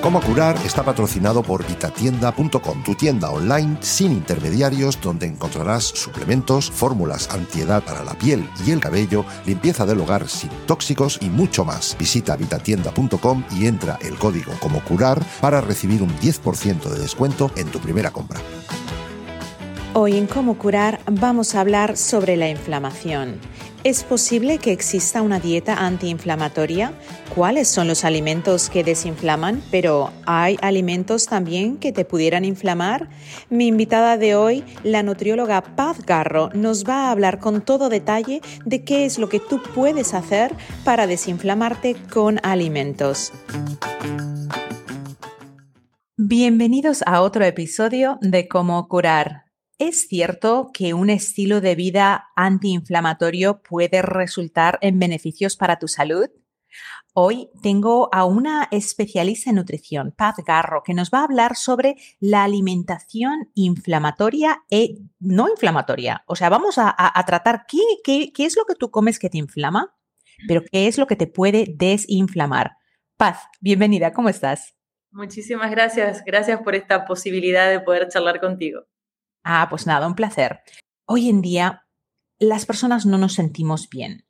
[0.00, 7.28] Cómo curar está patrocinado por vitatienda.com, tu tienda online sin intermediarios donde encontrarás suplementos, fórmulas
[7.30, 11.96] antiedad para la piel y el cabello, limpieza del hogar sin tóxicos y mucho más.
[11.98, 17.66] Visita vitatienda.com y entra el código como curar para recibir un 10% de descuento en
[17.66, 18.38] tu primera compra.
[19.94, 23.40] Hoy en Cómo curar vamos a hablar sobre la inflamación.
[23.88, 26.92] ¿Es posible que exista una dieta antiinflamatoria?
[27.34, 29.62] ¿Cuáles son los alimentos que desinflaman?
[29.70, 33.08] Pero ¿hay alimentos también que te pudieran inflamar?
[33.48, 38.42] Mi invitada de hoy, la nutrióloga Paz Garro, nos va a hablar con todo detalle
[38.66, 43.32] de qué es lo que tú puedes hacer para desinflamarte con alimentos.
[46.18, 49.47] Bienvenidos a otro episodio de Cómo curar.
[49.78, 56.28] ¿Es cierto que un estilo de vida antiinflamatorio puede resultar en beneficios para tu salud?
[57.14, 61.94] Hoy tengo a una especialista en nutrición, Paz Garro, que nos va a hablar sobre
[62.18, 66.24] la alimentación inflamatoria e no inflamatoria.
[66.26, 69.96] O sea, vamos a, tratar qué, qué es lo que tú comes que te inflama,
[70.48, 72.72] pero qué es lo que te puede desinflamar.
[73.16, 74.74] Paz, bienvenida, ¿cómo estás?
[75.12, 76.24] Muchísimas gracias.
[76.24, 78.86] Gracias por esta posibilidad de poder charlar contigo.
[79.50, 80.60] Ah, pues nada, un placer.
[81.06, 81.86] Hoy en día
[82.38, 84.26] las personas no nos sentimos bien.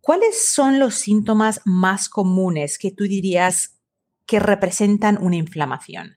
[0.00, 3.82] ¿Cuáles son los síntomas más comunes que tú dirías
[4.24, 6.16] que representan una inflamación?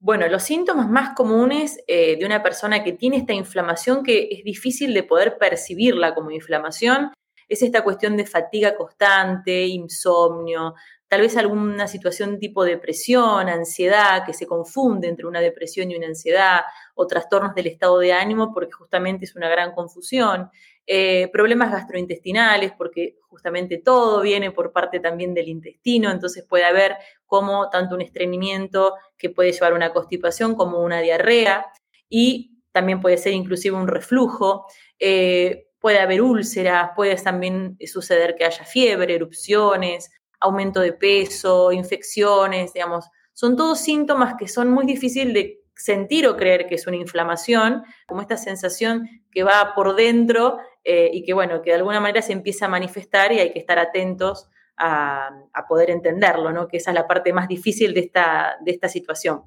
[0.00, 4.42] Bueno, los síntomas más comunes eh, de una persona que tiene esta inflamación, que es
[4.42, 7.12] difícil de poder percibirla como inflamación,
[7.48, 10.74] es esta cuestión de fatiga constante, insomnio,
[11.12, 16.06] tal vez alguna situación tipo depresión, ansiedad, que se confunde entre una depresión y una
[16.06, 16.62] ansiedad,
[16.94, 20.48] o trastornos del estado de ánimo, porque justamente es una gran confusión,
[20.86, 26.96] eh, problemas gastrointestinales, porque justamente todo viene por parte también del intestino, entonces puede haber
[27.26, 31.66] como tanto un estreñimiento que puede llevar a una constipación como una diarrea,
[32.08, 34.64] y también puede ser inclusive un reflujo.
[34.98, 40.10] Eh, puede haber úlceras, puede también suceder que haya fiebre, erupciones,
[40.42, 46.36] aumento de peso, infecciones, digamos, son todos síntomas que son muy difíciles de sentir o
[46.36, 51.32] creer que es una inflamación, como esta sensación que va por dentro eh, y que,
[51.32, 55.30] bueno, que de alguna manera se empieza a manifestar y hay que estar atentos a,
[55.68, 56.68] poder entenderlo, ¿no?
[56.68, 59.44] Que esa es la parte más difícil de esta, de esta situación.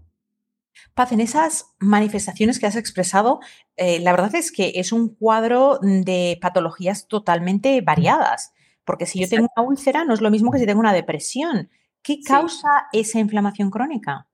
[0.94, 3.40] Paz, en esas manifestaciones que has expresado,
[3.76, 8.54] eh, la verdad es que es un cuadro de patologías totalmente variadas.
[8.86, 11.70] Porque si yo tengo una úlcera, no es lo mismo que si tengo una depresión.
[12.02, 14.28] ¿Qué causa esa inflamación crónica?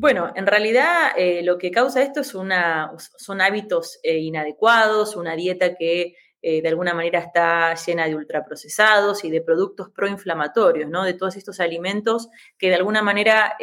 [0.00, 5.36] Bueno, en realidad eh, lo que causa esto es una, son hábitos eh, inadecuados, una
[5.36, 11.04] dieta que eh, de alguna manera está llena de ultraprocesados y de productos proinflamatorios, ¿no?
[11.04, 13.56] De todos estos alimentos que de alguna manera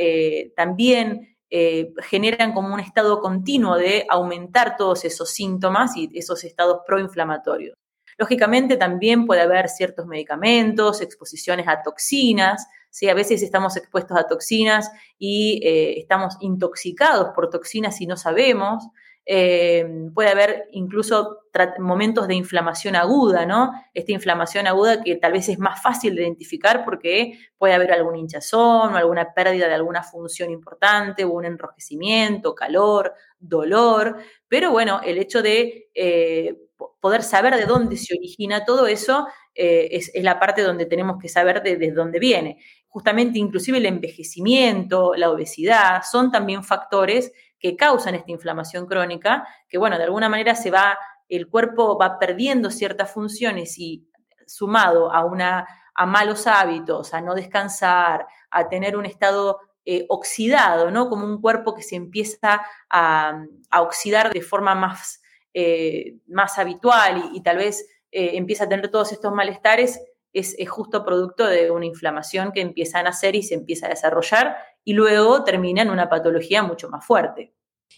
[0.55, 7.75] también generan como un estado continuo de aumentar todos esos síntomas y esos estados proinflamatorios.
[8.17, 13.09] Lógicamente también puede haber ciertos medicamentos, exposiciones a toxinas, ¿sí?
[13.09, 18.87] a veces estamos expuestos a toxinas y eh, estamos intoxicados por toxinas y no sabemos.
[19.29, 19.85] Eh,
[20.15, 21.41] puede haber incluso
[21.79, 23.73] momentos de inflamación aguda, ¿no?
[23.93, 28.15] Esta inflamación aguda que tal vez es más fácil de identificar porque puede haber algún
[28.15, 34.15] hinchazón o alguna pérdida de alguna función importante o un enrojecimiento, calor, dolor,
[34.47, 36.55] pero bueno, el hecho de eh,
[36.99, 41.29] poder saber de dónde se origina todo eso eh, es, la parte donde tenemos que
[41.29, 42.59] saber de, dónde viene.
[42.87, 49.77] Justamente, inclusive el envejecimiento, la obesidad, son también factores que causan esta inflamación crónica, que
[49.77, 50.97] bueno, de alguna manera se va,
[51.27, 54.07] el cuerpo va perdiendo ciertas funciones y
[54.45, 60.91] sumado a, una, a malos hábitos, a no descansar, a tener un estado eh, oxidado,
[60.91, 61.09] ¿no?
[61.09, 65.21] Como un cuerpo que se empieza a, a oxidar de forma más
[65.59, 69.99] eh, más habitual y, tal vez eh, empieza a tener todos estos malestares,
[70.31, 74.55] es, justo producto de una inflamación que empieza a nacer y se empieza a desarrollar
[74.83, 77.55] y luego termina en una patología mucho más fuerte.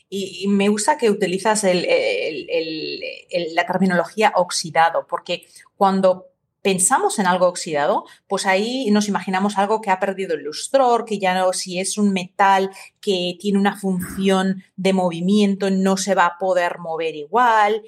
[0.07, 5.45] Y, me gusta que utilizas la terminología oxidado, porque
[5.75, 6.27] cuando
[6.61, 11.19] pensamos en algo oxidado, pues ahí nos imaginamos algo que ha perdido el lustror, que
[11.19, 12.69] ya no, si es un metal
[13.01, 17.83] que tiene una función de movimiento, no se va a poder mover igual.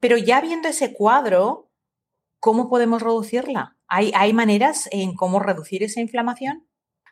[0.00, 1.70] Pero ya viendo ese cuadro,
[2.38, 3.76] ¿cómo podemos reducirla?
[3.88, 6.66] ¿Hay, ¿Hay maneras en cómo reducir esa inflamación?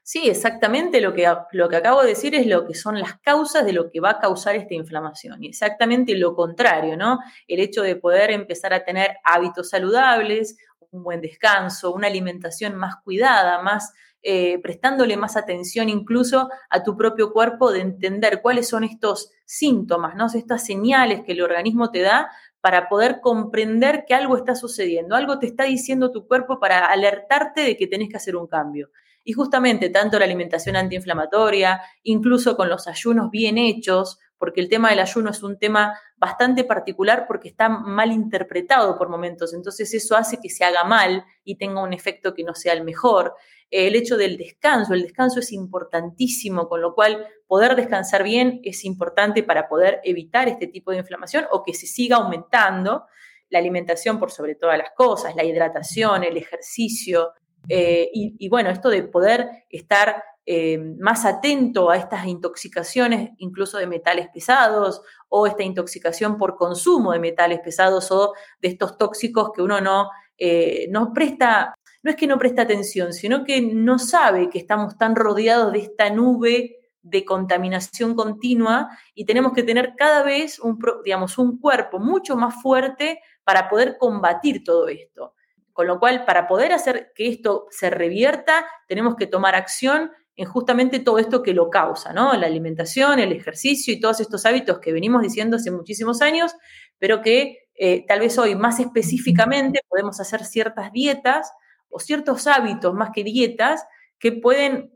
[0.06, 3.64] Sí, exactamente lo que, lo que acabo de decir es lo que son las causas
[3.64, 5.43] de lo que va a causar esta inflamación.
[5.43, 7.20] Y exactamente lo contrario, ¿no?
[7.49, 10.58] El hecho de poder empezar a tener hábitos saludables,
[10.94, 13.93] un buen descanso, una alimentación más cuidada, más
[14.23, 20.14] eh, prestándole más atención incluso a tu propio cuerpo, de entender cuáles son estos síntomas,
[20.17, 20.26] ¿no?
[20.35, 22.31] Estas señales que el organismo te da
[22.62, 27.61] para poder comprender que algo está sucediendo, algo te está diciendo tu cuerpo para alertarte
[27.61, 28.91] de que tenés que hacer un cambio.
[29.23, 34.91] Y justamente tanto la alimentación antiinflamatoria, incluso con los ayunos bien hechos, porque el tema
[34.91, 40.17] del ayuno es un tema bastante particular porque está mal interpretado por momentos, entonces eso
[40.17, 43.35] hace que se haga mal y tenga un efecto que no sea el mejor.
[43.71, 48.85] El hecho del descanso, el descanso es importantísimo, con lo cual poder descansar bien es
[48.85, 53.07] importante para poder evitar este tipo de inflamación o que se siga aumentando.
[53.51, 57.33] La alimentación por sobre todas las cosas, la hidratación, el ejercicio,
[57.69, 63.87] eh, y, bueno, esto de poder estar eh, más atento a estas intoxicaciones, incluso de
[63.87, 69.63] metales pesados, o esta intoxicación por consumo de metales pesados o de estos tóxicos que
[69.63, 74.51] uno no, eh, no presta, no es que no presta atención, sino que no sabe
[74.51, 80.23] que estamos tan rodeados de esta nube de contaminación continua y tenemos que tener cada
[80.23, 85.34] vez un, digamos, un cuerpo mucho más fuerte para poder combatir todo esto.
[85.75, 90.47] Con lo cual, para poder hacer que esto se revierta, tenemos que tomar acción en
[90.47, 92.32] justamente todo esto que lo causa, ¿no?
[92.35, 96.55] La alimentación, el ejercicio y todos estos hábitos que venimos diciendo hace muchísimos años,
[96.99, 101.53] pero que eh, tal vez hoy más específicamente podemos hacer ciertas dietas
[101.88, 103.85] o ciertos hábitos más que dietas
[104.19, 104.93] que pueden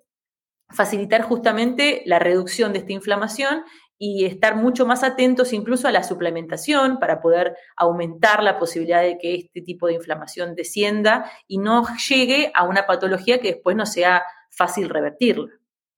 [0.70, 3.64] facilitar justamente la reducción de esta inflamación
[3.98, 9.18] y estar mucho más atentos incluso a la suplementación para poder aumentar la posibilidad de
[9.18, 13.86] que este tipo de inflamación descienda y no llegue a una patología que después no
[13.86, 15.48] sea fácil revertirla.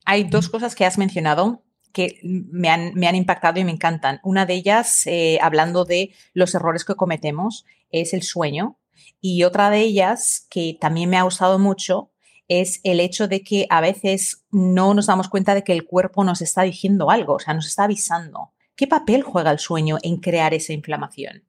[0.07, 1.63] Hay dos cosas que has mencionado
[1.93, 4.21] que me han, impactado y me encantan.
[4.23, 8.79] Una de ellas, eh, hablando de los errores que cometemos, es el sueño.
[9.21, 12.13] Y otra de ellas, que también me ha gustado mucho,
[12.51, 16.25] es el hecho de que a veces no nos damos cuenta de que el cuerpo
[16.25, 18.51] nos está diciendo algo, o sea, nos está avisando.
[18.75, 21.45] ¿Qué papel juega el sueño en crear esa inflamación?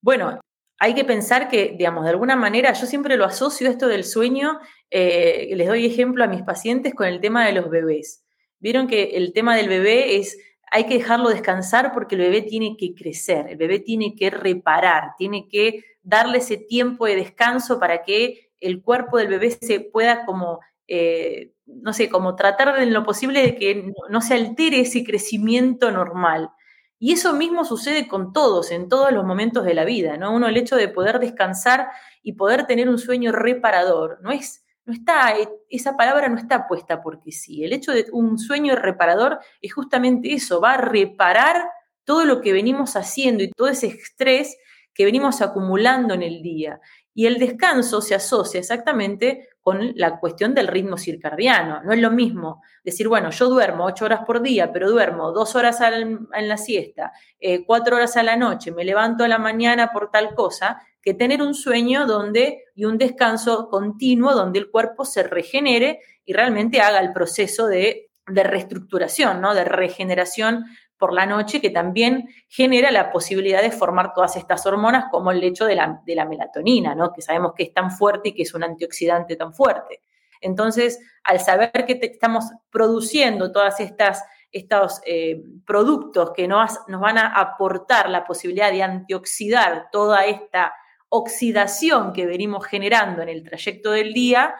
[0.00, 0.40] Bueno,
[0.80, 4.58] hay que pensar que, digamos, de alguna manera, yo siempre lo asocio esto del sueño,
[4.90, 8.24] eh, les doy ejemplo a mis pacientes con el tema de los bebés.
[8.58, 10.36] Vieron que el tema del bebé es,
[10.72, 15.12] hay que dejarlo descansar porque el bebé tiene que crecer, el bebé tiene que reparar,
[15.16, 20.24] tiene que darle ese tiempo de descanso para que el cuerpo del bebé se pueda
[20.24, 25.04] como, eh, no sé, como tratar en lo posible de que no, se altere ese
[25.04, 26.50] crecimiento normal.
[26.98, 30.32] Y eso mismo sucede con todos, en todos los momentos de la vida, ¿no?
[30.32, 31.88] Uno el hecho de poder descansar
[32.22, 35.34] y poder tener un sueño reparador, no es, no está,
[35.68, 37.64] esa palabra no está puesta porque sí.
[37.64, 41.64] El hecho de un sueño reparador es justamente eso, va a reparar
[42.04, 44.56] todo lo que venimos haciendo y todo ese estrés
[44.94, 46.80] que venimos acumulando en el día.
[47.14, 51.82] Y el descanso se asocia exactamente con la cuestión del ritmo circadiano.
[51.82, 55.54] No es lo mismo decir, bueno, yo duermo ocho horas por día, pero duermo dos
[55.54, 59.92] horas en la siesta, eh, cuatro horas a la noche, me levanto a la mañana
[59.92, 65.04] por tal cosa, que tener un sueño donde y un descanso continuo donde el cuerpo
[65.04, 69.54] se regenere y realmente haga el proceso de, de reestructuración, ¿no?
[69.54, 70.64] de regeneración
[71.02, 75.42] por la noche que también genera la posibilidad de formar todas estas hormonas como el
[75.42, 77.12] hecho de la, melatonina, ¿no?
[77.12, 80.00] que sabemos que es tan fuerte y que es un antioxidante tan fuerte.
[80.40, 87.32] Entonces, al saber que estamos produciendo todas estas estos eh, productos que nos van a
[87.32, 90.72] aportar la posibilidad de antioxidar toda esta
[91.08, 94.54] oxidación que venimos generando en el trayecto del día,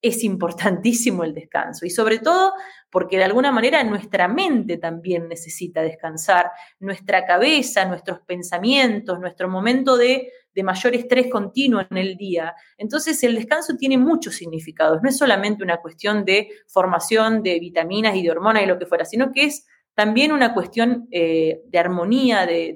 [0.00, 2.52] es importantísimo el descanso y sobre todo
[2.90, 9.96] porque de alguna manera nuestra mente también necesita descansar, nuestra cabeza, nuestros pensamientos, nuestro momento
[9.96, 10.30] de,
[10.64, 12.52] mayor estrés continuo en el día.
[12.76, 18.16] Entonces el descanso tiene muchos significados, no es solamente una cuestión de formación de vitaminas
[18.16, 21.78] y de hormonas y lo que fuera, sino que es también una cuestión eh, de
[21.78, 22.74] armonía, de,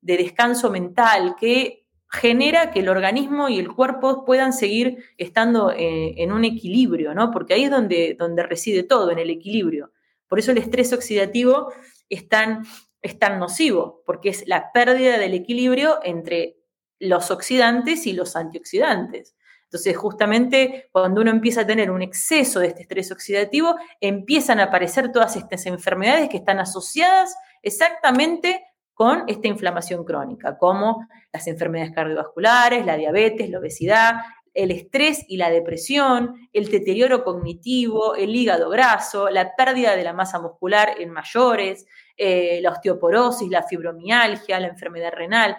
[0.00, 1.83] de descanso mental, que
[2.14, 7.30] genera que el organismo y el cuerpo puedan seguir estando eh, en un equilibrio, ¿no?
[7.30, 9.92] Porque ahí es donde, donde reside todo, en el equilibrio.
[10.28, 11.72] Por eso el estrés oxidativo
[12.08, 12.64] es tan,
[13.02, 16.56] es tan nocivo, porque es la pérdida del equilibrio entre
[17.00, 19.34] los oxidantes y los antioxidantes.
[19.64, 24.64] Entonces, justamente cuando uno empieza a tener un exceso de este estrés oxidativo, empiezan a
[24.64, 28.62] aparecer todas estas enfermedades que están asociadas exactamente
[28.94, 34.14] con esta inflamación crónica, como las enfermedades cardiovasculares, la diabetes, la obesidad,
[34.54, 40.12] el estrés y la depresión, el deterioro cognitivo, el hígado graso, la pérdida de la
[40.12, 41.86] masa muscular en mayores,
[42.16, 45.56] eh, la osteoporosis, la fibromialgia, la enfermedad renal,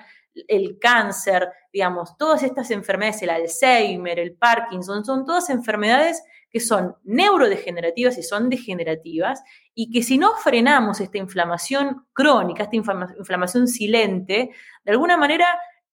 [0.48, 6.24] el cáncer, digamos, todas estas enfermedades, el Alzheimer, el Parkinson, son todas enfermedades
[6.56, 9.44] que son neurodegenerativas y son degenerativas
[9.74, 14.52] y que si no frenamos esta inflamación crónica, esta inflamación silente,
[14.86, 15.48] de alguna manera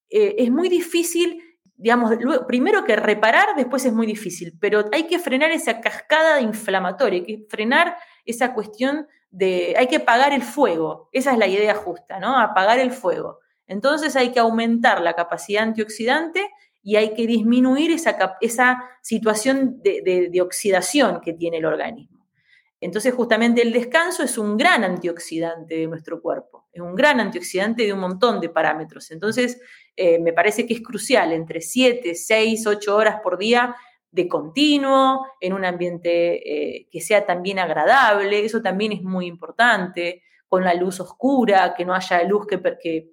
[0.09, 1.43] eh, es muy difícil
[1.75, 2.13] digamos,
[2.47, 7.27] primero que reparar, después es muy difícil, pero hay que frenar esa cascada inflamatoria, hay
[7.27, 12.21] que frenar esa cuestión de, hay que apagar el fuego, esa es la idea justa,
[12.21, 12.39] ¿no?
[12.39, 13.41] Apagar el fuego.
[13.67, 16.49] Entonces hay que aumentar la capacidad antioxidante
[16.83, 22.13] y hay que disminuir esa, esa situación de oxidación que tiene el organismo.
[22.83, 27.85] Entonces, justamente el descanso es un gran antioxidante de nuestro cuerpo, es un gran antioxidante
[27.85, 29.13] de un montón de parámetros.
[29.13, 29.61] Entonces,
[29.95, 33.77] eh, me parece que es crucial entre 7, 6, 8 horas por día
[34.11, 40.25] de continuo, en un ambiente eh, que sea también agradable, eso también es muy importante,
[40.49, 43.13] con la luz oscura, que no haya luz que, que,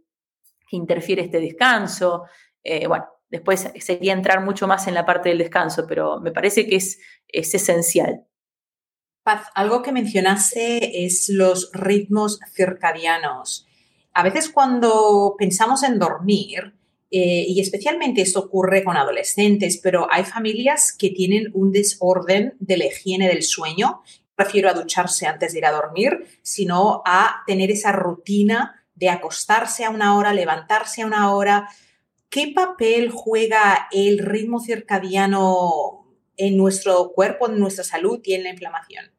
[0.72, 2.24] interfiere este descanso.
[2.64, 6.68] Eh, bueno, después sería entrar mucho más en la parte del descanso, pero me parece
[6.68, 8.26] que es, es esencial
[9.54, 13.68] algo que mencionaste es los ritmos circadianos.
[14.14, 16.74] A veces cuando pensamos en dormir,
[17.12, 22.78] eh, y especialmente esto ocurre con adolescentes, pero hay familias que tienen un desorden de
[22.78, 24.02] la higiene del sueño.
[24.36, 29.86] Prefiero a ducharse antes de ir a dormir, sino a tener esa rutina de acostarse
[29.86, 31.70] a una hora, levantarse a una hora.
[32.30, 36.06] ¿Qué papel juega el ritmo circadiano
[36.38, 39.12] en nuestro cuerpo, en nuestra salud y en la inflamación?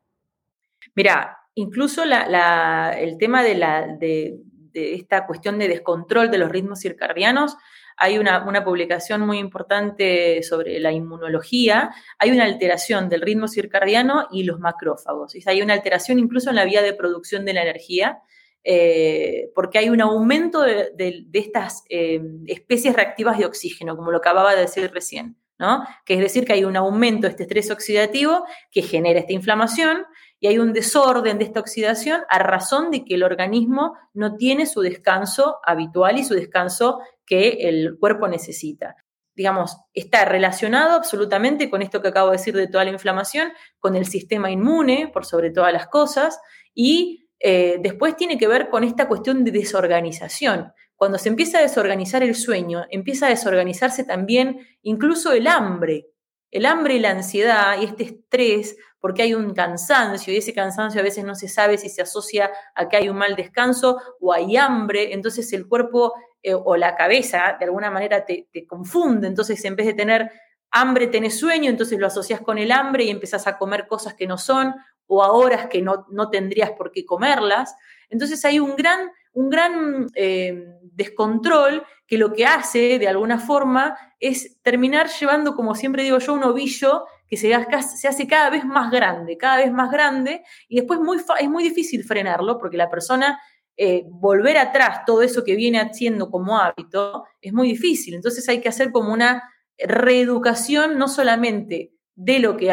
[0.95, 4.39] Mira, incluso el tema de,
[4.75, 7.57] esta cuestión de descontrol de los ritmos circadianos,
[7.97, 14.45] hay una, publicación muy importante sobre la inmunología, hay una alteración del ritmo circadiano y
[14.45, 15.35] los macrófagos.
[15.47, 18.23] Hay una alteración incluso en la vía de producción de la energía,
[18.63, 24.55] eh, porque hay un aumento de, estas eh, especies reactivas de oxígeno, como lo acababa
[24.55, 25.85] de decir recién, ¿no?
[26.05, 30.05] Que es decir, que hay un aumento de este estrés oxidativo que genera esta inflamación
[30.41, 34.67] y hay un desorden de esta oxidación a razón de que el organismo no tiene
[34.67, 38.97] su descanso habitual y su descanso que el cuerpo necesita.
[39.35, 43.97] Digamos, está relacionado absolutamente con esto que acabo de decir de toda la inflamación, con
[43.97, 46.41] el sistema inmune, por sobre todas las cosas,
[46.75, 50.73] y eh, después tiene que ver con esta cuestión de desorganización.
[50.95, 56.07] Cuando se empieza a desorganizar el sueño, empieza a desorganizarse también incluso el hambre.
[56.51, 61.01] El hambre y la ansiedad y este estrés porque hay un cansancio y ese cansancio
[61.01, 64.33] a veces no se sabe si se asocia a que hay un mal descanso o
[64.33, 69.65] hay hambre, entonces el cuerpo eh, o la cabeza de alguna manera te, confunde, entonces
[69.65, 70.31] en vez de tener
[70.71, 74.27] hambre tenés sueño, entonces lo asocias con el hambre y empezás a comer cosas que
[74.27, 74.75] no son
[75.13, 77.75] o a horas que no, no tendrías por qué comerlas.
[78.11, 83.99] Entonces hay un gran, un gran eh, descontrol que lo que hace de alguna forma
[84.21, 88.93] es terminar llevando, como siempre digo yo, un ovillo que se, hace cada vez más
[88.93, 91.01] grande, cada vez más grande, y después
[91.41, 93.41] es muy difícil frenarlo porque la persona
[93.77, 98.15] eh, volver atrás todo eso que viene haciendo como hábito es muy difícil.
[98.15, 99.43] Entonces hay que hacer como una
[99.77, 102.67] reeducación no solamente de lo que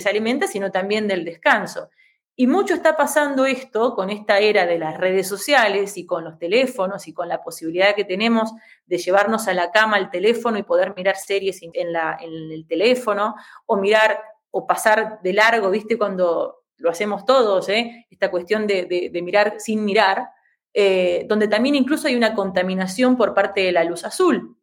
[0.00, 1.90] se alimenta, sino también del descanso.
[2.36, 6.38] Y mucho está pasando esto con esta era de las redes sociales y con los
[6.38, 8.52] teléfonos y con la posibilidad que tenemos
[8.86, 12.64] de llevarnos a la cama el teléfono y poder mirar series en, la, en el
[12.66, 13.34] teléfono
[13.66, 15.98] o mirar o pasar de largo, ¿viste?
[15.98, 18.06] Cuando lo hacemos todos, ¿eh?
[18.08, 20.28] Esta cuestión de, mirar sin mirar,
[20.72, 24.56] eh, donde también incluso hay una contaminación por parte de la luz azul.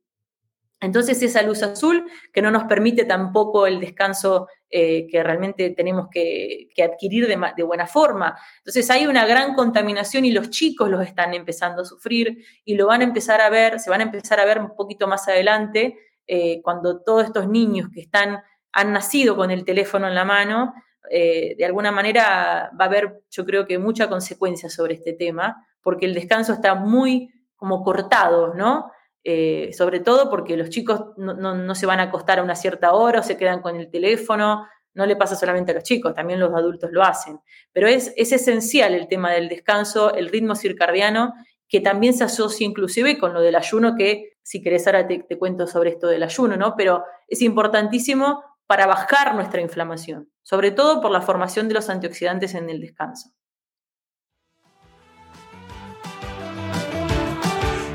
[0.81, 6.07] Entonces esa luz azul que no nos permite tampoco el descanso eh, que realmente tenemos
[6.11, 8.37] que, adquirir de, buena forma.
[8.59, 12.87] Entonces hay una gran contaminación y los chicos los están empezando a sufrir y lo
[12.87, 15.97] van a empezar a ver, se van a empezar a ver un poquito más adelante
[16.27, 20.73] eh, cuando todos estos niños que están, han nacido con el teléfono en la mano,
[21.09, 25.65] eh, de alguna manera va a haber, yo creo que mucha consecuencia sobre este tema,
[25.81, 28.91] porque el descanso está muy como cortado, ¿no?
[29.31, 33.19] Eh, sobre todo porque los chicos no, se van a acostar a una cierta hora
[33.19, 36.51] o se quedan con el teléfono, no le pasa solamente a los chicos, también los
[36.51, 37.39] adultos lo hacen.
[37.71, 41.35] Pero es, esencial el tema del descanso, el ritmo circadiano,
[41.67, 45.37] que también se asocia inclusive con lo del ayuno, que si querés ahora te, te
[45.37, 46.73] cuento sobre esto del ayuno, ¿no?
[46.75, 52.55] Pero es importantísimo para bajar nuestra inflamación, sobre todo por la formación de los antioxidantes
[52.55, 53.29] en el descanso.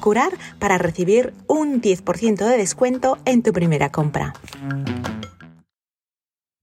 [0.00, 4.34] curar para recibir un 10% de descuento en tu primera compra.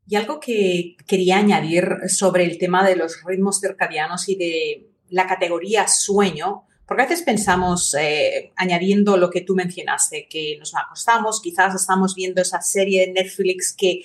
[0.07, 5.27] Y algo que quería añadir sobre el tema de los ritmos circadianos y de la
[5.27, 11.41] categoría sueño, porque a veces pensamos, eh, añadiendo lo que tú mencionaste, que nos acostamos,
[11.41, 14.01] quizás estamos viendo esa serie de Netflix que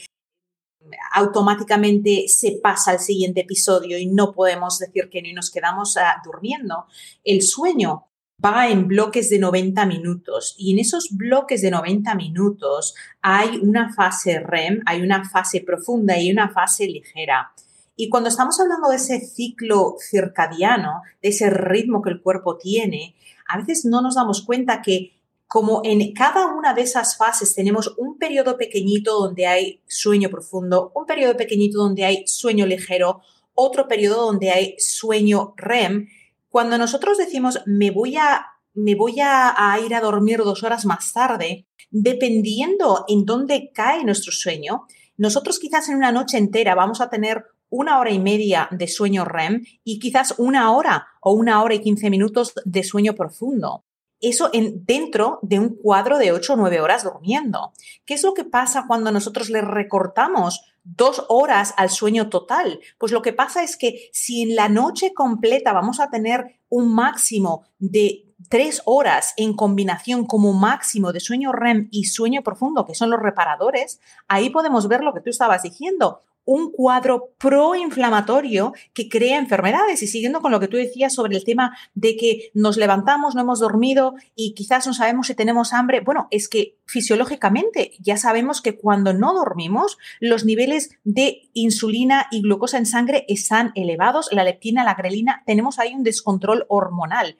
[1.12, 6.20] automáticamente se pasa al siguiente episodio y no podemos decir que ni nos quedamos ah,
[6.24, 6.86] durmiendo.
[7.22, 8.08] El sueño
[8.44, 13.92] va en bloques de 90 minutos y en esos bloques de 90 minutos hay una
[13.94, 17.52] fase REM, hay una fase profunda y una fase ligera.
[17.96, 23.14] Y cuando estamos hablando de ese ciclo circadiano, de ese ritmo que el cuerpo tiene,
[23.48, 25.12] a veces no nos damos cuenta que
[25.46, 30.90] como en cada una de esas fases tenemos un periodo pequeñito donde hay sueño profundo,
[30.94, 33.20] un periodo pequeñito donde hay sueño ligero,
[33.54, 36.08] otro periodo donde hay sueño REM,
[36.54, 41.12] cuando nosotros decimos me voy a me voy a, ir a dormir dos horas más
[41.12, 47.10] tarde, dependiendo en dónde cae nuestro sueño, nosotros quizás en una noche entera vamos a
[47.10, 51.74] tener una hora y media de sueño REM y quizás una hora o una hora
[51.74, 53.82] y quince minutos de sueño profundo.
[54.28, 57.72] Eso en, dentro de un cuadro de ocho o nueve horas durmiendo.
[58.04, 62.78] ¿Qué es lo que pasa cuando nosotros le recortamos dos horas al sueño total.
[62.98, 66.94] Pues lo que pasa es que si en la noche completa vamos a tener un
[66.94, 72.94] máximo de tres horas en combinación como máximo de sueño REM y sueño profundo, que
[72.94, 79.08] son los reparadores, ahí podemos ver lo que tú estabas diciendo, un cuadro proinflamatorio que
[79.08, 80.02] crea enfermedades.
[80.02, 83.42] Y siguiendo con lo que tú decías sobre el tema de que nos levantamos, no
[83.42, 88.60] hemos dormido y quizás no sabemos si tenemos hambre, bueno, es que fisiológicamente ya sabemos
[88.60, 94.44] que cuando no dormimos, los niveles de insulina y glucosa en sangre están elevados, la
[94.44, 97.36] leptina, la grelina, tenemos ahí un descontrol hormonal.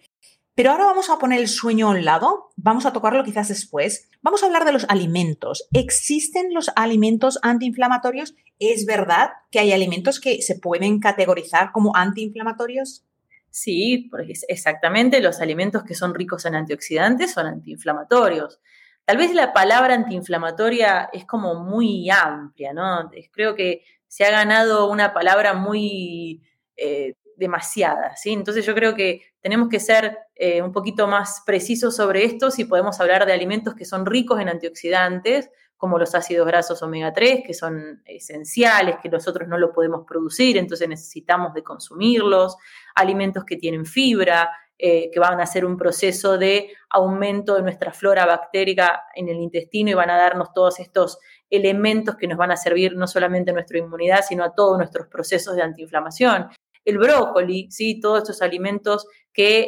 [0.55, 4.09] Pero ahora vamos a poner el sueño a un lado, vamos a tocarlo quizás después.
[4.25, 5.69] Vamos a hablar de los alimentos.
[5.75, 8.35] ¿Existen los alimentos antiinflamatorios?
[8.59, 13.05] ¿Es verdad que hay alimentos que se pueden categorizar como antiinflamatorios?
[13.51, 14.11] Sí,
[14.49, 15.21] exactamente.
[15.21, 18.61] Los alimentos que son ricos en antioxidantes son antiinflamatorios.
[19.05, 23.11] Tal vez la palabra antiinflamatoria es como muy amplia, ¿no?
[23.31, 26.41] Creo que se ha ganado una palabra muy
[26.79, 28.33] eh, demasiada, ¿sí?
[28.33, 32.65] Entonces yo creo que tenemos que ser eh, un poquito más precisos sobre esto si
[32.65, 37.43] podemos hablar de alimentos que son ricos en antioxidantes, como los ácidos grasos omega 3,
[37.47, 42.57] que son esenciales, que nosotros no lo podemos producir, entonces necesitamos de consumirlos,
[42.95, 47.93] alimentos que tienen fibra, eh, que van a hacer un proceso de aumento de nuestra
[47.93, 51.19] flora bactérica en el intestino y van a darnos todos estos
[51.49, 55.07] elementos que nos van a servir no solamente a nuestra inmunidad, sino a todos nuestros
[55.07, 56.49] procesos de antiinflamación
[56.85, 58.01] el brócoli, ¿sí?
[58.01, 59.61] todos estos alimentos que,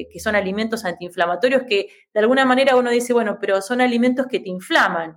[0.00, 4.26] eh, que, son alimentos antiinflamatorios que de alguna manera uno dice, bueno, pero son alimentos
[4.26, 5.16] que te inflaman.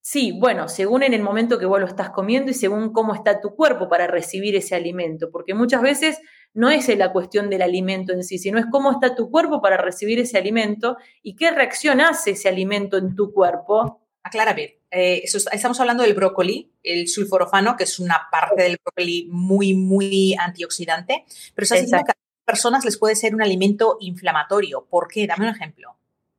[0.00, 3.40] Sí, bueno, según en el momento que vos lo estás comiendo y según cómo está
[3.40, 6.20] tu cuerpo para recibir ese alimento, porque muchas veces
[6.54, 9.76] no es la cuestión del alimento en sí, sino es cómo está tu cuerpo para
[9.76, 15.80] recibir ese alimento y qué reacción hace ese alimento en tu cuerpo Aclárame, eh, estamos
[15.80, 21.24] hablando del brócoli, el sulforofano, que es una parte del brócoli muy, muy antioxidante,
[21.54, 22.12] pero estás a
[22.44, 24.86] personas les puede ser un alimento inflamatorio.
[24.90, 25.26] ¿Por qué?
[25.26, 25.96] Dame un ejemplo.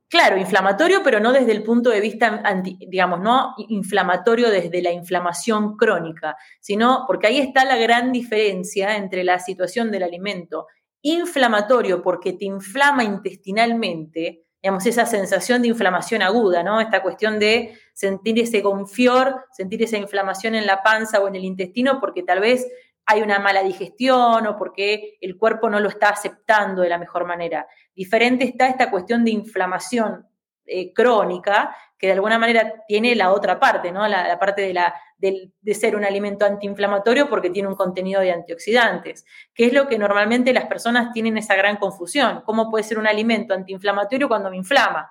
[0.08, 2.40] Claro, inflamatorio, pero no desde el punto de vista,
[2.78, 9.24] digamos, no inflamatorio desde la inflamación crónica, sino porque ahí está la gran diferencia entre
[9.24, 10.68] la situación del alimento
[11.02, 16.80] inflamatorio porque te inflama intestinalmente digamos, esa sensación de inflamación aguda, ¿no?
[16.80, 21.44] Esta cuestión de sentir ese confior, sentir esa inflamación en la panza o en el
[21.44, 22.66] intestino porque tal vez
[23.04, 27.26] hay una mala digestión o porque el cuerpo no lo está aceptando de la mejor
[27.26, 27.66] manera.
[27.94, 30.26] Diferente está esta cuestión de inflamación
[30.66, 34.08] eh, crónica, que de alguna manera tiene la otra parte, ¿no?
[34.08, 39.26] La, parte de, la, de, ser un alimento antiinflamatorio porque tiene un contenido de antioxidantes,
[39.54, 42.42] que es lo que normalmente las personas tienen esa gran confusión.
[42.46, 45.10] ¿Cómo puede ser un alimento antiinflamatorio cuando me inflama?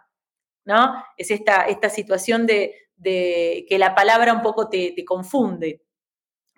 [0.66, 1.04] ¿No?
[1.18, 5.83] Es esta, esta situación de, que la palabra un poco te, te confunde.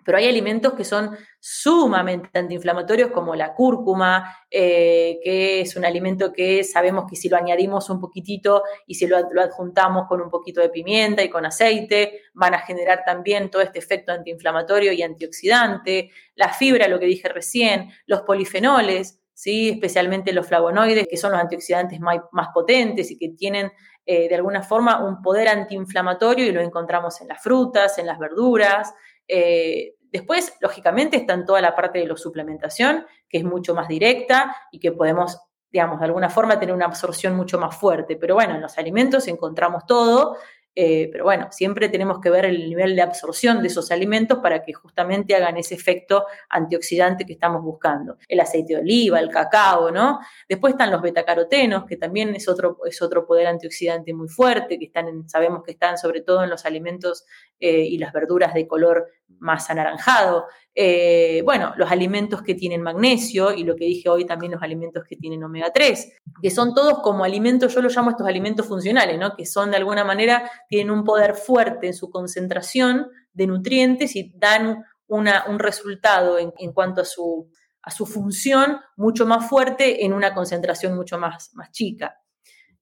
[0.06, 6.32] Pero hay alimentos que son sumamente antiinflamatorios como la cúrcuma, eh, que es un alimento
[6.32, 10.60] que sabemos que si lo añadimos un poquitito y si lo, adjuntamos con un poquito
[10.60, 16.12] de pimienta y con aceite, van a generar también todo este efecto antiinflamatorio y antioxidante,
[16.36, 19.70] la fibra, lo que dije recién, los polifenoles, ¿sí?
[19.70, 23.72] especialmente los flavonoides, que son los antioxidantes más, potentes y que tienen
[24.06, 28.20] eh, de alguna forma un poder antiinflamatorio y lo encontramos en las frutas, en las
[28.20, 28.94] verduras.
[29.28, 33.88] Eh, después, lógicamente, está en toda la parte de la suplementación, que es mucho más
[33.88, 35.38] directa y que podemos,
[35.70, 38.16] digamos, de alguna forma tener una absorción mucho más fuerte.
[38.16, 40.36] Pero bueno, en los alimentos encontramos todo
[40.78, 44.62] eh, pero bueno, siempre tenemos que ver el nivel de absorción de esos alimentos para
[44.62, 48.18] que justamente hagan ese efecto antioxidante que estamos buscando.
[48.28, 50.20] El aceite de oliva, el cacao, ¿no?
[50.46, 54.84] Después están los betacarotenos, que también es otro, es otro poder antioxidante muy fuerte, que
[54.84, 57.24] están sabemos que están sobre todo en los alimentos
[57.58, 59.08] eh, y las verduras de color
[59.38, 60.44] más anaranjado.
[60.78, 65.04] Eh, bueno, los alimentos que tienen magnesio y lo que dije hoy también los alimentos
[65.08, 69.18] que tienen omega 3, que son todos como alimentos, yo los llamo estos alimentos funcionales,
[69.18, 69.34] ¿no?
[69.34, 74.34] que son de alguna manera, tienen un poder fuerte en su concentración de nutrientes y
[74.36, 80.12] dan una, un resultado en, cuanto a su, a su función mucho más fuerte en
[80.12, 82.20] una concentración mucho más, más chica.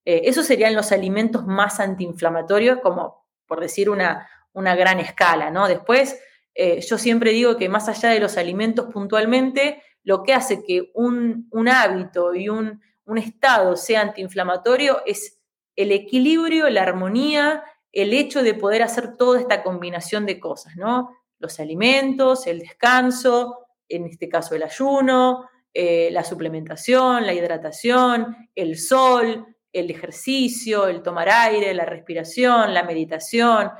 [0.03, 5.69] Eh, esos serían los alimentos más antiinflamatorios, como por decir una, una gran escala, ¿no?
[5.69, 6.19] Después,
[6.55, 10.91] eh, yo siempre digo que más allá de los alimentos puntualmente, lo que hace que
[10.93, 12.81] un, hábito y un,
[13.17, 15.39] estado sea antiinflamatorio es
[15.75, 21.09] el equilibrio, la armonía, el hecho de poder hacer toda esta combinación de cosas, ¿no?
[21.37, 28.77] Los alimentos, el descanso, en este caso el ayuno, eh, la suplementación, la hidratación, el
[28.77, 33.71] sol, el ejercicio, el tomar aire, la respiración, la meditación.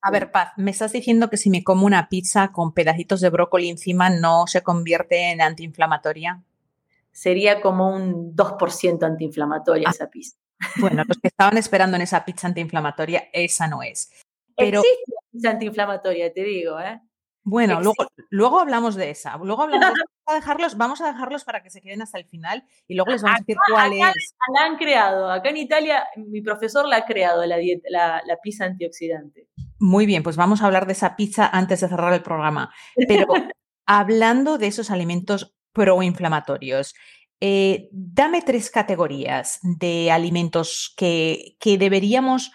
[0.00, 3.30] A ver, Paz, me estás diciendo que si me como una pizza con pedacitos de
[3.30, 6.42] brócoli encima no se convierte en antiinflamatoria.
[7.10, 9.92] Sería como un 2% antiinflamatoria ah.
[9.92, 10.36] esa pizza.
[10.80, 14.10] Bueno, los que estaban esperando en esa pizza antiinflamatoria, esa no es.
[14.56, 17.00] Pero, Existe pizza antiinflamatoria, te digo, ¿eh?
[17.44, 19.36] Bueno, luego, luego, hablamos de esa.
[19.38, 22.26] Luego hablamos de Vamos a, dejarlos, vamos a dejarlos para que se queden hasta el
[22.26, 24.34] final y luego les vamos a decir cuál es.
[24.54, 25.30] La han creado.
[25.30, 27.56] Acá en Italia, mi profesor la ha creado, la,
[27.88, 29.48] la, la pizza antioxidante.
[29.78, 32.72] Muy bien, pues vamos a hablar de esa pizza antes de cerrar el programa.
[33.06, 33.26] Pero
[33.86, 36.94] hablando de esos alimentos proinflamatorios,
[37.40, 42.50] eh, dame tres categorías de alimentos que, que deberíamos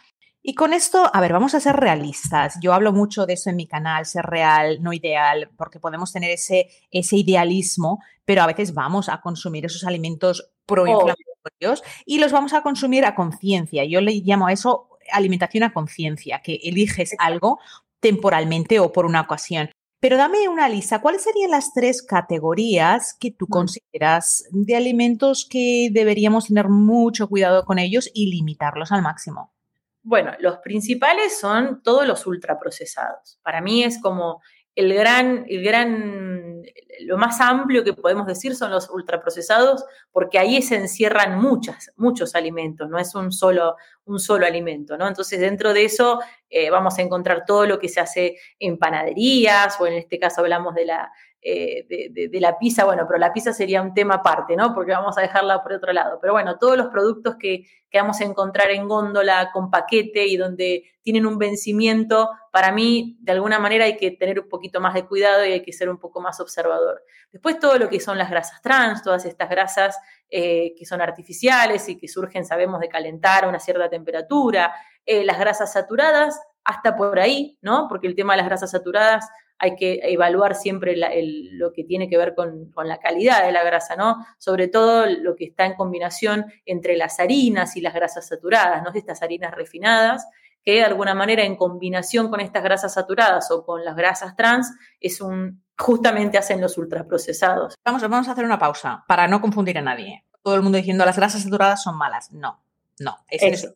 [0.45, 2.57] y con esto, a ver, vamos a ser realistas.
[2.61, 6.31] Yo hablo mucho de eso en mi canal, ser real, no ideal, porque podemos tener
[6.31, 12.51] ese, ese idealismo, pero a veces vamos a consumir esos alimentos proinflamatorios y los vamos
[12.51, 13.85] a consumir a conciencia.
[13.85, 17.59] Yo le llamo a eso alimentación a conciencia, que eliges algo
[17.99, 19.69] temporalmente o por una ocasión.
[19.99, 25.87] Pero dame una lista, ¿cuáles serían las tres categorías que tú consideras de alimentos que
[25.93, 29.53] deberíamos tener mucho cuidado con ellos y limitarlos al máximo?
[30.01, 33.39] Bueno, los principales son todos los ultraprocesados.
[33.43, 34.41] Para mí es como
[34.75, 36.63] el gran, el gran,
[37.01, 42.35] lo más amplio que podemos decir son los ultraprocesados, porque ahí se encierran muchas, muchos
[42.35, 45.07] alimentos, no es un solo, un solo alimento, ¿no?
[45.07, 49.79] Entonces, dentro de eso eh, vamos a encontrar todo lo que se hace en panaderías,
[49.79, 51.11] o en este caso hablamos de la,
[51.45, 54.73] eh, de, la pizza, bueno, pero la pizza sería un tema aparte, ¿no?
[54.73, 56.17] Porque vamos a dejarla por otro lado.
[56.21, 60.37] Pero bueno, todos los productos que, que vamos a encontrar en góndola con paquete y
[60.37, 64.93] donde tienen un vencimiento, para mí, de alguna manera hay que tener un poquito más
[64.93, 67.03] de cuidado y hay que ser un poco más observador.
[67.31, 69.97] Después todo lo que son las grasas trans, todas estas grasas
[70.29, 74.73] eh, que son artificiales y que surgen, sabemos, de calentar a una cierta temperatura,
[75.05, 77.87] eh, las grasas saturadas, hasta por ahí, ¿no?
[77.89, 79.27] Porque el tema de las grasas saturadas
[79.63, 83.95] hay que evaluar siempre lo que tiene que ver con, la calidad de la grasa,
[83.95, 84.17] ¿no?
[84.37, 88.91] Sobre todo lo que está en combinación entre las harinas y las grasas saturadas, ¿no?
[88.93, 90.27] Estas harinas refinadas,
[90.65, 94.69] que de alguna manera en combinación con estas grasas saturadas o con las grasas trans,
[94.99, 97.75] es un, justamente hacen los ultraprocesados.
[97.85, 100.25] Vamos, vamos a hacer una pausa para no confundir a nadie.
[100.41, 102.33] Todo el mundo diciendo las grasas saturadas son malas.
[102.33, 102.61] No,
[102.99, 103.75] no, es eso.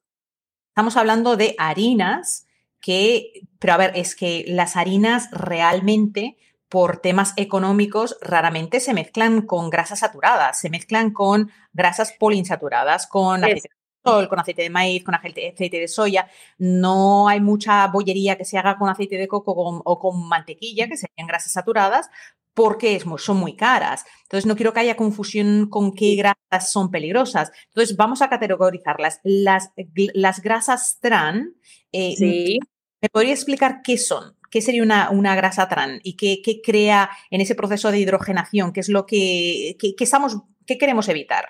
[0.67, 2.46] Estamos hablando de harinas
[2.81, 6.37] que, pero a ver, es que las harinas realmente
[6.69, 13.43] por temas económicos raramente se mezclan con grasas saturadas, se mezclan con grasas poliinsaturadas, con
[13.43, 16.29] aceite de sol, con aceite de maíz, con aceite, de soya.
[16.57, 20.97] No hay mucha bollería que se haga con aceite de coco o con mantequilla, que
[20.97, 22.09] serían grasas saturadas,
[22.57, 24.03] porque son muy caras.
[24.23, 27.51] Entonces, no quiero que haya confusión con qué grasas son peligrosas.
[27.67, 29.19] Entonces, vamos a categorizarlas.
[29.23, 29.69] Las,
[30.15, 31.49] las grasas trans,
[31.91, 32.57] eh,
[32.99, 34.35] ¿me podría explicar qué son?
[34.49, 38.73] ¿Qué sería una, grasa trans y qué, crea en ese proceso de hidrogenación?
[38.73, 41.49] ¿Qué es lo que, estamos, qué queremos evitar?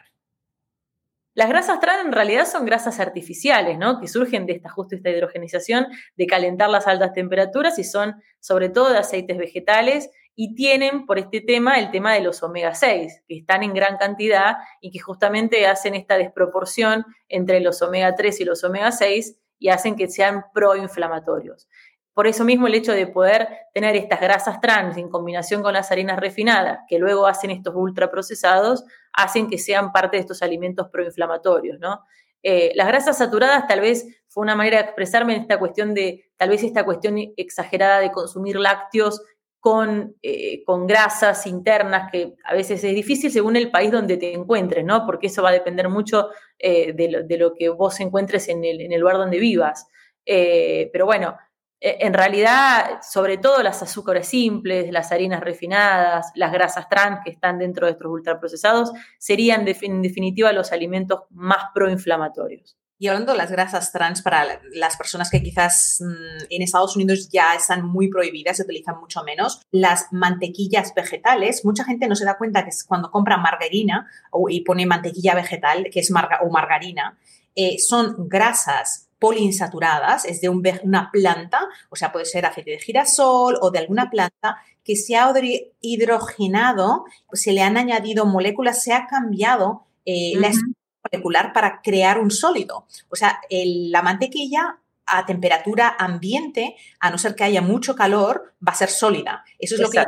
[1.35, 4.01] Las grasas trans en realidad son grasas artificiales, ¿no?
[4.01, 8.67] Que surgen de esta justo esta hidrogenización, de calentar las altas temperaturas y son sobre
[8.67, 10.09] todo de aceites vegetales
[10.39, 13.97] y tienen por este tema el tema de los omega 6, que están en gran
[13.97, 19.35] cantidad y que justamente hacen esta desproporción entre los omega 3 y los omega 6
[19.57, 21.67] y hacen que sean proinflamatorios.
[22.13, 25.91] Por eso mismo el hecho de poder tener estas grasas trans en combinación con las
[25.91, 31.79] harinas refinadas, que luego hacen estos ultraprocesados, hacen que sean parte de estos alimentos proinflamatorios,
[31.79, 32.01] ¿no?
[32.43, 36.29] Eh, las grasas saturadas tal vez fue una manera de expresarme en esta cuestión de,
[36.37, 39.21] tal vez esta cuestión exagerada de consumir lácteos
[39.59, 44.33] con, eh, con, grasas internas, que a veces es difícil según el país donde te
[44.33, 45.05] encuentres, ¿no?
[45.05, 48.93] Porque eso va a depender mucho eh, de, lo, que vos encuentres en el, en
[48.93, 49.87] el lugar donde vivas.
[50.25, 51.37] pero bueno,
[51.79, 57.29] eh, en realidad, sobre todo las azúcares simples, las harinas refinadas, las grasas trans que
[57.29, 62.77] están dentro de estos ultraprocesados, serían en definitiva los alimentos más proinflamatorios.
[62.99, 67.29] Y hablando de las grasas trans, para las personas que quizás mm, en Estados Unidos
[67.29, 72.25] ya están muy prohibidas, se utilizan mucho menos, las mantequillas vegetales, mucha gente no se
[72.25, 74.09] da cuenta que cuando compra margarina
[74.49, 77.17] y pone mantequilla vegetal, que es o margarina,
[77.55, 83.57] eh, son grasas poliinsaturadas, es de una planta, o sea, puede ser aceite de girasol
[83.61, 85.33] o de alguna planta que se ha
[85.81, 90.76] hidrogenado, se le han añadido moléculas, se ha cambiado eh, estructura
[91.11, 92.85] molecular para crear un sólido.
[93.09, 98.73] O sea, la mantequilla a temperatura ambiente, a no ser que haya mucho calor, va
[98.73, 99.43] a ser sólida.
[99.57, 100.03] Eso es lo que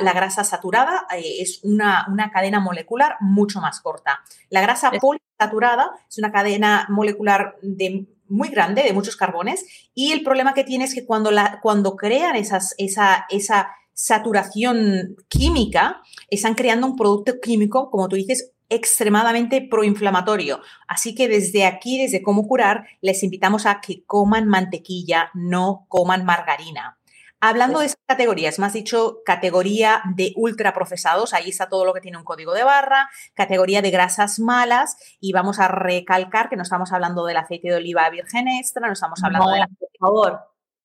[0.00, 4.20] la grasa saturada eh, es una, una, cadena molecular mucho más corta.
[4.50, 10.22] La grasa poliinsaturada es una cadena molecular de muy grande de muchos carbones y el
[10.22, 16.54] problema que tiene es que cuando, la, cuando crean esas, esa, esa saturación química, están
[16.54, 20.60] creando un producto químico, como tú dices, extremadamente proinflamatorio.
[20.86, 26.24] Así que desde aquí, desde cómo curar, les invitamos a que coman mantequilla, no coman
[26.24, 26.98] margarina.
[27.40, 32.00] Hablando de esas categorías, me has dicho categoría de ultraprocesados, ahí está todo lo que
[32.00, 36.64] tiene un código de barra, categoría de grasas malas, y vamos a recalcar que no
[36.64, 40.40] estamos hablando del aceite de oliva virgen extra, no estamos hablando de por favor.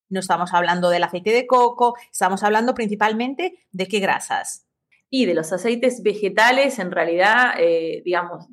[0.10, 4.68] No estamos hablando del aceite de coco, estamos hablando principalmente de qué grasas.
[5.16, 8.48] Y de los aceites vegetales, en realidad, eh, digamos,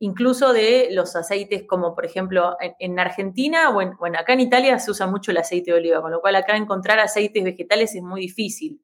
[0.00, 4.90] incluso de los aceites como por ejemplo en, Argentina o en, acá en Italia se
[4.90, 8.22] usa mucho el aceite de oliva, con lo cual acá encontrar aceites vegetales es muy
[8.22, 8.80] difícil.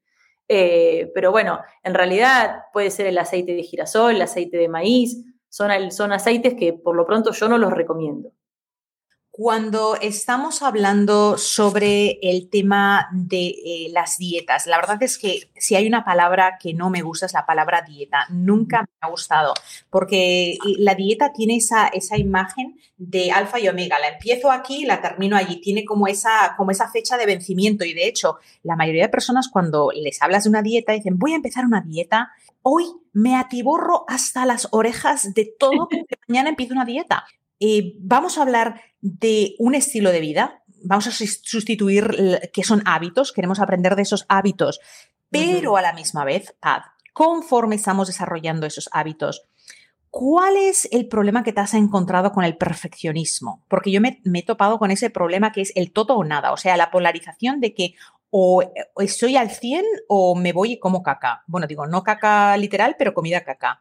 [0.47, 5.25] Eh, pero bueno, en realidad puede ser el aceite de girasol, el aceite de maíz,
[5.49, 8.31] son, son aceites que por lo pronto yo no los recomiendo.
[9.43, 15.75] Cuando estamos hablando sobre el tema de eh, las dietas, la verdad es que si
[15.75, 18.27] hay una palabra que no me gusta es la palabra dieta.
[18.29, 19.55] Nunca me ha gustado
[19.89, 23.99] porque la dieta tiene esa, esa imagen de alfa y omega.
[23.99, 25.59] La empiezo aquí y la termino allí.
[25.63, 29.49] Tiene como esa, como esa fecha de vencimiento y de hecho la mayoría de personas
[29.49, 32.31] cuando les hablas de una dieta dicen voy a empezar una dieta.
[32.61, 37.25] Hoy me atiborro hasta las orejas de todo que mañana empiezo una dieta.
[37.61, 43.33] Eh, vamos a hablar de un estilo de vida, vamos a sustituir que son hábitos,
[43.33, 44.81] queremos aprender de esos hábitos,
[45.31, 49.47] pero a la misma vez, Pad, conforme estamos desarrollando esos hábitos,
[50.11, 53.63] ¿cuál es el problema que te has encontrado con el perfeccionismo?
[53.69, 56.57] Porque yo me, he topado con ese problema que es el todo o nada, o
[56.57, 57.95] sea, la polarización de que
[58.33, 58.63] o
[58.99, 61.43] estoy al 100 o me voy y como caca.
[61.49, 63.81] Bueno, digo, no caca literal, pero comida caca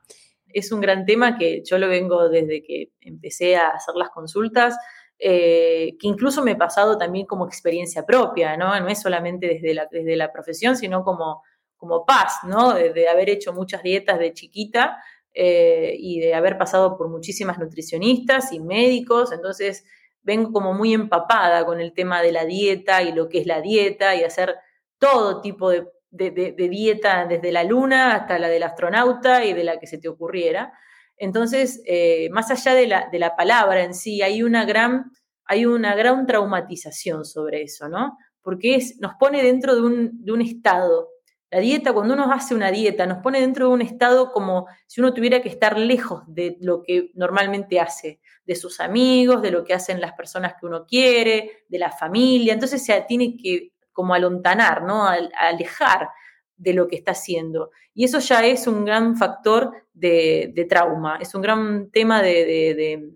[0.53, 4.77] es un gran tema que yo lo vengo desde que empecé a hacer las consultas,
[5.17, 8.79] eh, que incluso me he pasado también como experiencia propia, ¿no?
[8.79, 11.43] No es solamente desde la, desde la profesión, sino como,
[11.75, 12.73] como paz, ¿no?
[12.73, 14.97] De, haber hecho muchas dietas de chiquita
[15.33, 19.85] eh, y de haber pasado por muchísimas nutricionistas y médicos, entonces
[20.21, 23.61] vengo como muy empapada con el tema de la dieta y lo que es la
[23.61, 24.55] dieta y hacer
[24.99, 29.79] todo tipo de de, dieta desde la luna hasta la del astronauta y de la
[29.79, 30.73] que se te ocurriera.
[31.17, 35.11] Entonces, eh, más allá de la, de la, palabra en sí, hay una, gran,
[35.45, 38.17] hay una gran traumatización sobre eso, ¿no?
[38.41, 41.09] Porque es, nos pone dentro de un, de un estado.
[41.51, 45.01] La dieta, cuando uno hace una dieta, nos pone dentro de un estado como si
[45.01, 49.65] uno tuviera que estar lejos de lo que normalmente hace, de sus amigos, de lo
[49.65, 52.53] que hacen las personas que uno quiere, de la familia.
[52.53, 55.05] Entonces se tiene que como alontanar, ¿no?
[55.05, 56.07] alejar
[56.55, 57.71] de lo que está haciendo.
[57.93, 63.11] Y eso ya es un gran factor de, trauma, es un gran tema de,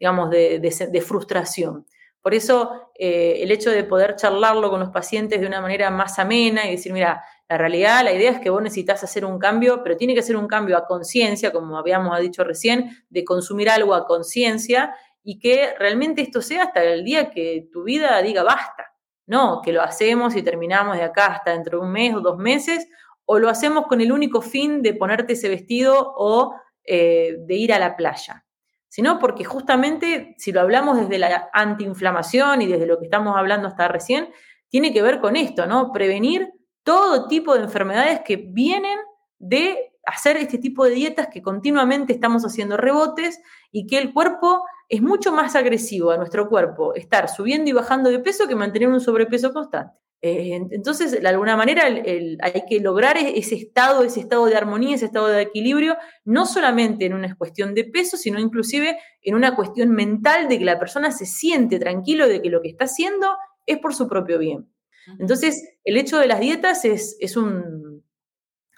[0.00, 1.84] digamos, de, frustración.
[2.22, 6.18] Por eso eh, el hecho de poder charlarlo con los pacientes de una manera más
[6.18, 9.82] amena y decir, mira, la realidad, la idea es que vos necesitas hacer un cambio,
[9.82, 13.92] pero tiene que ser un cambio a conciencia, como habíamos dicho recién, de consumir algo
[13.92, 18.91] a conciencia y que realmente esto sea hasta el día que tu vida diga basta.
[19.26, 22.38] No, que lo hacemos y terminamos de acá hasta dentro de un mes o dos
[22.38, 22.88] meses,
[23.24, 26.54] o lo hacemos con el único fin de ponerte ese vestido o
[26.84, 28.44] eh, de ir a la playa,
[28.88, 33.68] sino porque justamente si lo hablamos desde la antiinflamación y desde lo que estamos hablando
[33.68, 34.30] hasta recién,
[34.68, 35.92] tiene que ver con esto, ¿no?
[35.92, 36.50] Prevenir
[36.82, 38.98] todo tipo de enfermedades que vienen
[39.38, 44.64] de hacer este tipo de dietas que continuamente estamos haciendo rebotes y que el cuerpo
[44.92, 48.90] es mucho más agresivo a nuestro cuerpo estar subiendo y bajando de peso que mantener
[48.90, 49.96] un sobrepeso constante.
[50.20, 54.94] Eh, entonces, de alguna manera, hay que lograr e-, ese estado, ese estado de armonía,
[54.94, 59.56] ese estado de equilibrio, no solamente en una cuestión de peso, sino inclusive en una
[59.56, 63.34] cuestión mental de que la persona se siente tranquilo de que lo que está haciendo
[63.64, 64.70] es por su propio bien.
[65.18, 68.04] Entonces, el hecho de las dietas es, es, un,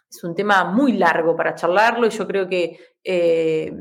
[0.09, 3.73] es un, tema muy largo para charlarlo y yo creo que eh,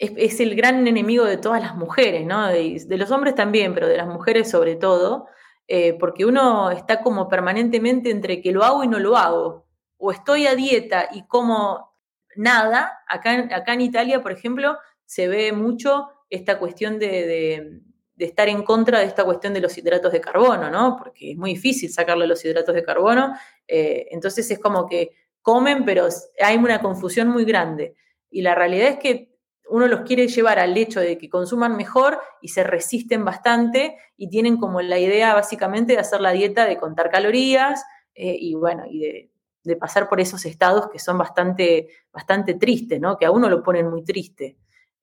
[0.00, 2.48] es, el gran enemigo de todas las mujeres, ¿no?
[2.48, 5.26] De, los hombres también, pero de las mujeres sobre todo,
[5.68, 9.66] eh, porque uno está como permanentemente entre que lo hago y no lo hago,
[9.98, 11.94] o estoy a dieta y como
[12.34, 17.82] nada, acá, en Italia, por ejemplo, se ve mucho esta cuestión de
[18.20, 20.98] de estar en contra de esta cuestión de los hidratos de carbono, ¿no?
[20.98, 23.34] Porque es muy difícil sacarle los hidratos de carbono.
[23.66, 26.06] Eh, entonces es como que comen, pero
[26.38, 27.94] hay una confusión muy grande.
[28.30, 29.29] Y la realidad es que
[29.70, 34.28] uno los quiere llevar al hecho de que consuman mejor y se resisten bastante y
[34.28, 38.84] tienen como la idea básicamente de hacer la dieta de contar calorías eh, y bueno,
[38.88, 39.30] y de,
[39.78, 43.16] pasar por esos estados que son bastante, bastante tristes, ¿no?
[43.16, 44.56] Que a uno lo ponen muy triste.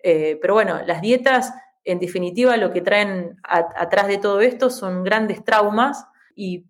[0.04, 1.54] Eh, pero bueno, las dietas
[1.88, 6.66] en definitiva, lo que traen atrás de todo esto son grandes traumas y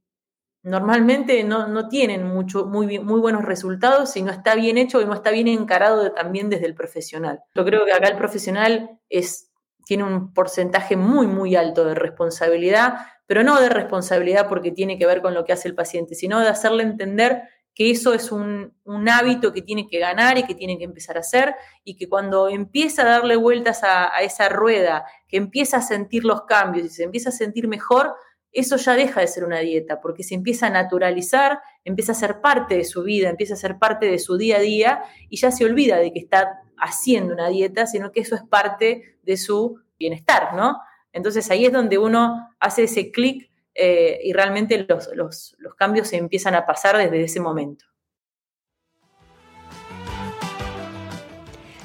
[0.67, 5.13] normalmente no, tienen mucho, muy, muy buenos resultados si no está bien hecho y no
[5.13, 7.39] está bien encarado también desde el profesional.
[7.55, 9.49] Yo creo que acá el profesional es,
[9.85, 15.05] tiene un porcentaje muy, muy alto de responsabilidad, pero no de responsabilidad porque tiene que
[15.05, 18.73] ver con lo que hace el paciente, sino de hacerle entender que eso es un,
[19.07, 22.49] hábito que tiene que ganar y que tiene que empezar a hacer y que cuando
[22.49, 27.03] empieza a darle vueltas a, esa rueda, que empieza a sentir los cambios y se
[27.03, 28.15] empieza a sentir mejor,
[28.59, 32.41] eso ya deja de ser una dieta, porque se empieza a naturalizar, empieza a ser
[32.41, 35.51] parte de su vida, empieza a ser parte de su día a día y ya
[35.51, 39.79] se olvida de que está haciendo una dieta, sino que eso es parte de su
[39.99, 40.79] bienestar, ¿no?
[41.11, 45.09] Entonces ahí es donde uno hace ese clic eh, y realmente los,
[45.57, 47.85] los cambios se empiezan a pasar desde ese momento.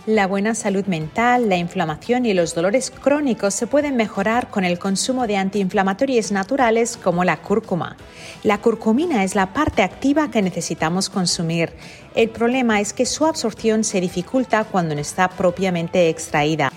[0.06, 4.80] La buena salud mental, la inflamación y los dolores crónicos se pueden mejorar con el
[4.80, 7.96] consumo de antiinflamatorios naturales como la cúrcuma.
[8.42, 11.72] La curcumina es la parte activa que necesitamos consumir.
[12.16, 16.72] El problema es que su absorción se dificulta cuando no está propiamente extraída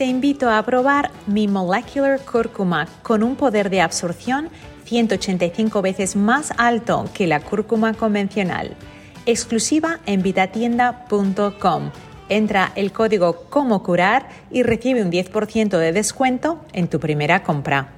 [0.00, 4.48] te invito a probar mi Molecular Cúrcuma con un poder de absorción
[4.86, 8.74] 185 veces más alto que la cúrcuma convencional.
[9.26, 11.90] Exclusiva en vitatienda.com.
[12.30, 17.92] Entra el código Como Curar y recibe un 10% de descuento en tu primera compra.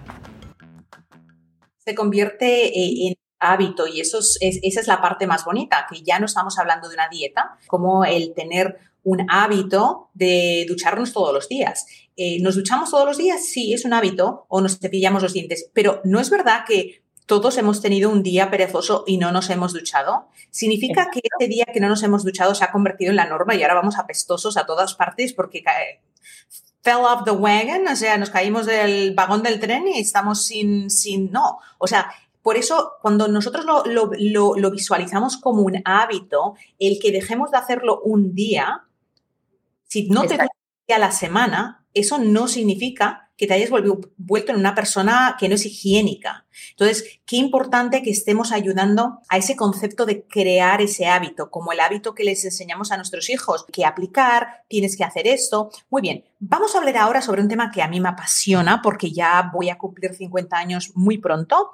[1.77, 6.19] Se convierte eh, en hábito y eso esa es la parte más bonita, que ya
[6.19, 11.49] no estamos hablando de una dieta, como el tener un hábito de ducharnos todos los
[11.49, 11.85] días.
[12.17, 13.45] Eh, ¿Nos duchamos todos los días?
[13.45, 17.57] Sí, es un hábito, o nos cepillamos los dientes, pero no es verdad que todos
[17.59, 20.29] hemos tenido un día perezoso y no nos hemos duchado.
[20.51, 23.55] ¿Significa que ese día que no nos hemos duchado se ha convertido en la norma
[23.55, 25.63] y ahora vamos apestosos a todas partes porque
[26.83, 30.91] fell off the wagon, o sea, nos caímos del vagón del tren y estamos sin,
[30.91, 37.13] sin, no, o sea, por eso, cuando nosotros lo, visualizamos como un hábito, el que
[37.13, 38.85] dejemos de hacerlo un día,
[39.87, 40.37] si no te
[40.93, 45.57] a la semana, eso no significa que te hayas vuelto en una persona que no
[45.57, 46.47] es higiénica.
[46.71, 51.81] Entonces, qué importante que estemos ayudando a ese concepto de crear ese hábito, como el
[51.81, 55.71] hábito que les enseñamos a nuestros hijos, que aplicar, tienes que hacer esto.
[55.91, 59.11] Muy bien, vamos a hablar ahora sobre un tema que a mí me apasiona porque
[59.11, 61.73] ya voy a cumplir 50 años muy pronto,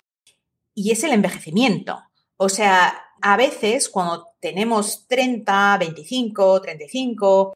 [0.75, 2.01] y es el envejecimiento.
[2.37, 7.55] O sea, a veces cuando tenemos 30, 25, 35,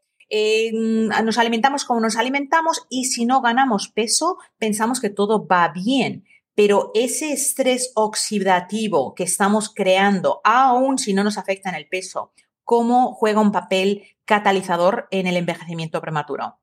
[0.73, 6.25] nos alimentamos como nos alimentamos y si no ganamos peso, pensamos que todo va bien.
[6.55, 12.31] Pero ese estrés oxidativo que estamos creando, aun si no nos afecta en el peso,
[12.63, 16.59] ¿cómo juega un papel catalizador en el envejecimiento prematuro?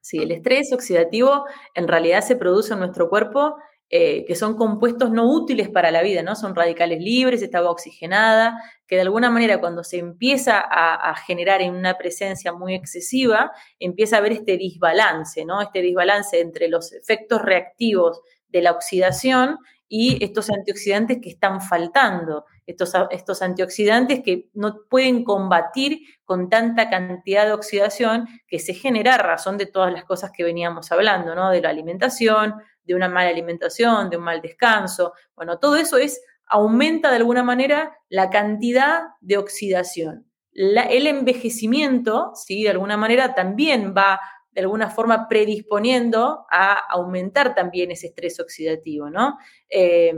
[0.00, 1.44] Sí, el estrés oxidativo
[1.74, 3.56] en realidad se produce en nuestro cuerpo
[3.90, 6.36] eh, que son compuestos no útiles para la vida, ¿no?
[6.36, 11.74] Son radicales libres, esta oxigenada, que de alguna manera cuando se empieza a, generar en
[11.74, 15.62] una presencia muy excesiva, empieza a haber este desbalance, ¿no?
[15.62, 19.56] Este desbalance entre los efectos reactivos de la oxidación
[19.88, 26.90] y estos antioxidantes que están faltando, estos, estos antioxidantes que no pueden combatir con tanta
[26.90, 31.34] cantidad de oxidación que se genera a razón de todas las cosas que veníamos hablando,
[31.34, 31.50] ¿no?
[31.50, 32.54] De la alimentación,
[32.84, 35.14] de una mala alimentación, de un mal descanso.
[35.34, 40.26] Bueno, todo eso es, aumenta de alguna manera la cantidad de oxidación.
[40.52, 42.64] el envejecimiento, ¿sí?
[42.64, 49.08] de alguna manera, también va de alguna forma predisponiendo a aumentar también ese estrés oxidativo,
[49.08, 49.38] ¿no?
[49.70, 50.12] Eh,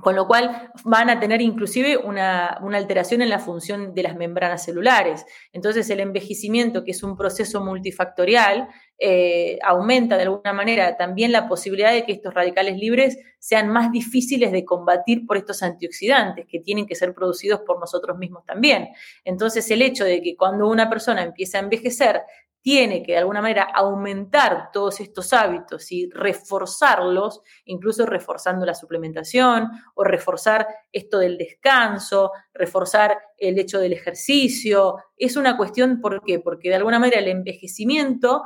[0.00, 4.64] con lo cual van a tener inclusive una, alteración en la función de las membranas
[4.64, 5.24] celulares.
[5.52, 8.68] Entonces el envejecimiento, que es un proceso multifactorial,
[8.98, 13.90] eh, aumenta de alguna manera también la posibilidad de que estos radicales libres sean más
[13.90, 18.88] difíciles de combatir por estos antioxidantes, que tienen que ser producidos por nosotros mismos también.
[19.24, 22.22] Entonces el hecho de que cuando una persona empieza a envejecer
[22.62, 29.68] tiene que de alguna manera aumentar todos estos hábitos y reforzarlos, incluso reforzando la suplementación
[29.94, 34.96] o reforzar esto del descanso, reforzar el hecho del ejercicio.
[35.16, 36.38] Es una cuestión, ¿por qué?
[36.38, 38.42] Porque de alguna manera el envejecimiento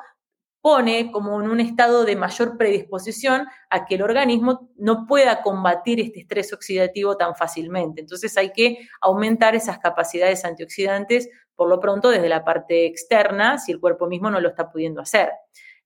[0.65, 6.01] pone como en un estado de mayor predisposición a que el organismo no pueda combatir
[6.01, 8.01] este estrés oxidativo tan fácilmente.
[8.01, 13.73] Entonces hay que aumentar esas capacidades antioxidantes por lo pronto desde la parte externa si
[13.73, 15.31] el cuerpo mismo no lo está pudiendo hacer.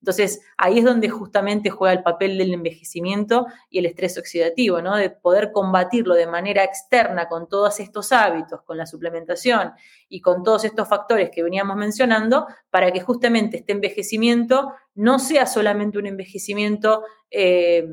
[0.01, 4.95] Entonces, ahí es donde justamente juega el papel del envejecimiento y el estrés oxidativo, ¿no?
[4.95, 9.73] De poder combatirlo de manera externa con todos estos hábitos, con la suplementación
[10.07, 15.45] y con todos estos factores que veníamos mencionando, para que justamente este envejecimiento no sea
[15.45, 17.89] solamente un envejecimiento eh,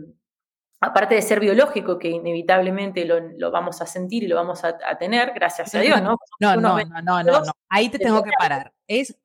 [0.81, 5.33] aparte de ser biológico, que inevitablemente lo, vamos a sentir y lo vamos a, tener,
[5.35, 6.17] gracias a Dios, ¿no?
[6.41, 8.73] No, no, no, no, no, ahí te tengo que parar.
[8.87, 9.17] Es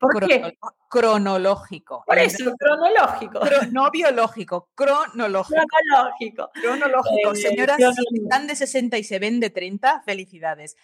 [0.89, 2.03] cronológico.
[2.07, 3.41] Por eso, cronológico.
[3.71, 5.61] no biológico, cronológico.
[5.67, 6.49] Cronológico.
[6.53, 7.31] Cronológico.
[7.33, 10.77] Eh, Señoras, si están de 60 y se ven de 30, felicidades.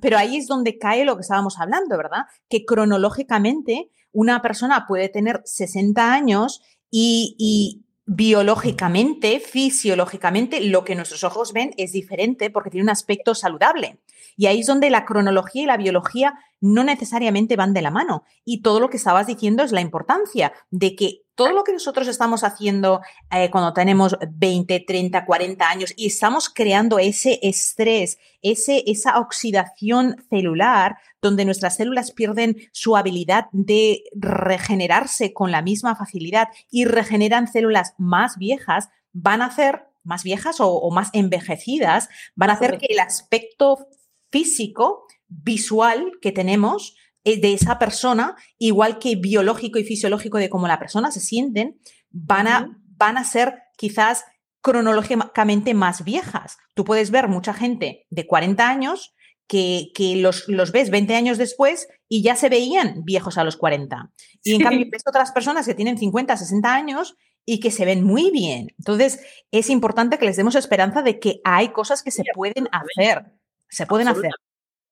[0.00, 2.26] pero ahí es donde cae lo que estábamos hablando, ¿verdad?
[2.48, 11.52] Que cronológicamente una persona puede tener 60 años y biológicamente, fisiológicamente, lo que nuestros ojos
[11.52, 13.98] ven es diferente porque tiene un aspecto saludable.
[14.36, 18.22] Y ahí es donde la cronología y la biología no necesariamente van de la mano.
[18.44, 22.08] Y todo lo que estabas diciendo es la importancia de que todo lo que nosotros
[22.08, 28.82] estamos haciendo eh, cuando tenemos 20, 30, 40 años y estamos creando ese estrés, ese,
[28.86, 36.48] esa oxidación celular, donde nuestras células pierden su habilidad de regenerarse con la misma facilidad
[36.70, 42.54] y regeneran células más viejas, van a hacer más viejas o más envejecidas, van a
[42.54, 43.88] hacer que el aspecto
[44.30, 46.96] físico, visual que tenemos
[47.34, 52.46] de esa persona, igual que biológico y fisiológico de cómo la persona se sienten, van
[52.46, 54.24] a, van a ser quizás
[54.60, 56.56] cronológicamente más viejas.
[56.74, 59.14] Tú puedes ver mucha gente de 40 años
[59.48, 64.12] que, los, los, ves 20 años después y ya se veían viejos a los 40.
[64.42, 68.02] Y en cambio ves otras personas que tienen 50, 60 años y que se ven
[68.04, 68.74] muy bien.
[68.78, 69.20] Entonces,
[69.52, 73.32] es importante que les demos esperanza de que hay cosas que se pueden hacer.
[73.68, 74.32] Se pueden hacer.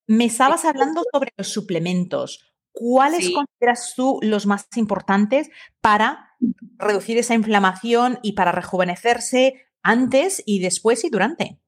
[0.06, 2.54] Me estabas hablando sobre los suplementos.
[2.72, 5.48] ¿Cuáles consideras tú los más importantes
[5.80, 6.36] para
[6.76, 11.60] reducir esa inflamación y para rejuvenecerse antes y después y durante?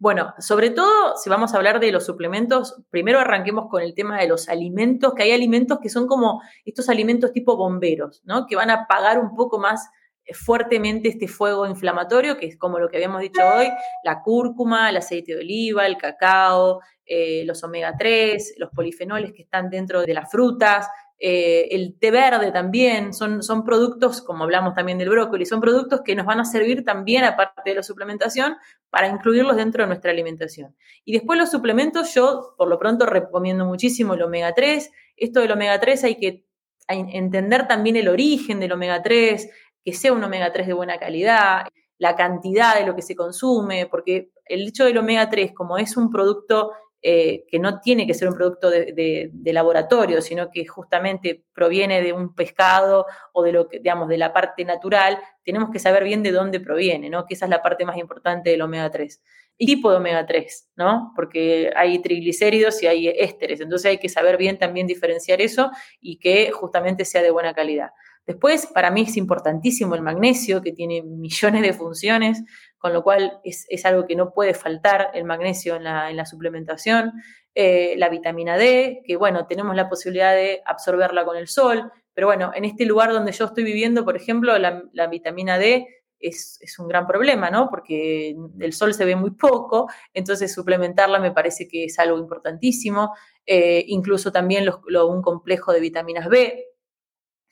[0.00, 4.20] Bueno, sobre todo si vamos a hablar de los suplementos, primero arranquemos con el tema
[4.20, 8.46] de los alimentos, que hay alimentos que son como estos alimentos tipo bomberos, ¿no?
[8.46, 9.88] Que van a apagar un poco más
[10.34, 13.68] fuertemente este fuego inflamatorio, que es como lo que habíamos dicho hoy,
[14.04, 19.42] la cúrcuma, el aceite de oliva, el cacao, eh, los omega 3, los polifenoles que
[19.42, 20.88] están dentro de las frutas,
[21.20, 26.02] eh, el té verde también, son, son productos, como hablamos también del brócoli, son productos
[26.04, 28.56] que nos van a servir también, aparte de la suplementación,
[28.90, 30.76] para incluirlos dentro de nuestra alimentación.
[31.04, 34.90] Y después los suplementos, yo por lo pronto recomiendo muchísimo el omega 3.
[35.16, 36.44] Esto del omega 3 hay que
[36.88, 39.50] entender también el origen del omega 3,
[39.88, 41.66] que sea un omega 3 de buena calidad,
[41.96, 45.96] la cantidad de lo que se consume, porque el hecho del omega 3, como es
[45.96, 51.42] un producto eh, que no tiene que ser un producto de, laboratorio, sino que justamente
[51.54, 55.78] proviene de un pescado o de lo que, digamos, de la parte natural, tenemos que
[55.78, 57.24] saber bien de dónde proviene, ¿no?
[57.24, 59.22] Que esa es la parte más importante del omega 3.
[59.56, 61.12] Y tipo de omega 3, ¿no?
[61.16, 66.18] Porque hay triglicéridos y hay ésteres, entonces hay que saber bien también diferenciar eso y
[66.18, 67.88] que justamente sea de buena calidad.
[68.28, 72.44] Después, para mí es importantísimo el magnesio, que tiene millones de funciones,
[72.76, 77.14] con lo cual es, algo que no puede faltar el magnesio en la, suplementación.
[77.54, 82.26] Eh, la vitamina D, que bueno, tenemos la posibilidad de absorberla con el sol, pero
[82.26, 85.86] bueno, en este lugar donde yo estoy viviendo, por ejemplo, la, vitamina D
[86.20, 87.70] es, un gran problema, ¿no?
[87.70, 93.14] Porque el sol se ve muy poco, entonces suplementarla me parece que es algo importantísimo.
[93.46, 96.66] Eh, incluso también un complejo de vitaminas B,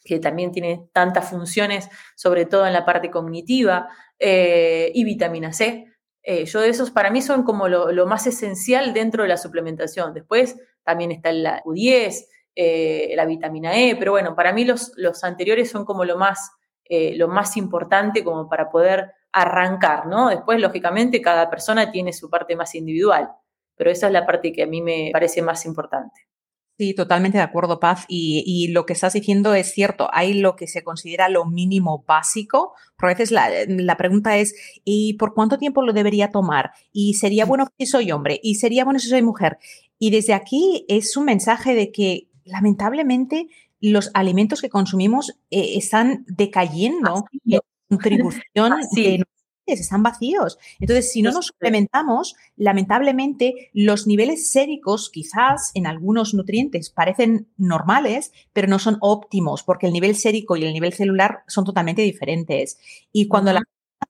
[0.07, 3.89] que también tiene tantas funciones, sobre todo en la parte cognitiva,
[4.19, 5.93] eh, y vitamina C.
[6.23, 10.15] Eh, yo de esos para mí son como lo, más esencial dentro de la suplementación.
[10.15, 15.23] Después también está la Q10, eh, la vitamina E, pero bueno, para mí los, los
[15.25, 16.53] anteriores son como lo más,
[16.89, 20.29] lo más importante como para poder arrancar, ¿no?
[20.31, 23.29] Después, lógicamente, cada persona tiene su parte más individual,
[23.75, 26.26] pero esa es la parte que a mí me parece más importante.
[26.79, 28.05] Sí, totalmente de acuerdo, Paz.
[28.07, 30.09] Y, lo que estás diciendo es cierto.
[30.13, 32.75] Hay lo que se considera lo mínimo básico.
[32.99, 34.55] Pero a veces la, pregunta es,
[34.85, 36.73] ¿y por cuánto tiempo lo debería tomar?
[36.93, 38.41] ¿Y sería bueno si soy hombre?
[38.43, 39.59] ¿Y sería bueno si soy mujer?
[39.99, 43.49] Y desde aquí es un mensaje de que lamentablemente
[43.81, 49.25] los alimentos que consumimos eh, están decayendo en contribución de
[49.67, 50.59] están vacíos.
[50.81, 58.33] Entonces, si no nos suplementamos, lamentablemente los niveles séricos quizás en algunos nutrientes parecen normales,
[58.53, 62.79] pero no son óptimos porque el nivel sérico y el nivel celular son totalmente diferentes.
[63.13, 63.63] Y cuando la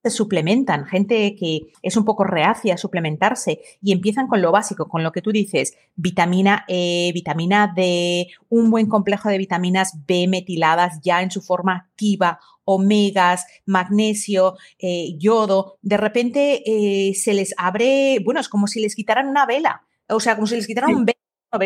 [0.06, 4.88] se suplementan, gente que es un poco reacia a suplementarse y empiezan con lo básico,
[4.88, 10.28] con lo que tú dices, vitamina E, vitamina D, un buen complejo de vitaminas B
[10.28, 12.38] metiladas ya en su forma activa
[12.68, 18.96] omegas, magnesio, eh, yodo, de repente eh, se les abre, bueno, es como si les
[18.96, 21.18] quitaran una vela, o sea, como si les quitaran un velo,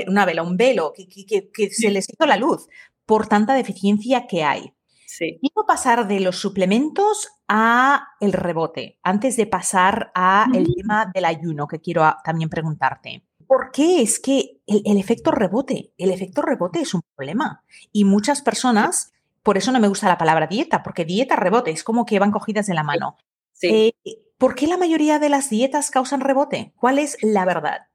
[0.08, 2.68] una vela, un velo, que, que, se les hizo la luz
[3.06, 4.74] por tanta deficiencia que hay.
[5.10, 5.38] Sí.
[5.40, 11.24] Quiero pasar de los suplementos a el rebote, antes de pasar a el tema del
[11.24, 13.24] ayuno, que quiero también preguntarte.
[13.46, 17.64] ¿Por qué es que el, el, efecto rebote, el efecto rebote es un problema?
[17.90, 21.82] Y muchas personas por eso no me gusta la palabra dieta, porque dieta rebote, es
[21.82, 23.16] como que van cogidas de la mano.
[23.62, 23.92] Eh,
[24.38, 26.72] ¿Por qué la mayoría de las dietas causan rebote?
[26.76, 27.88] ¿Cuál es la verdad?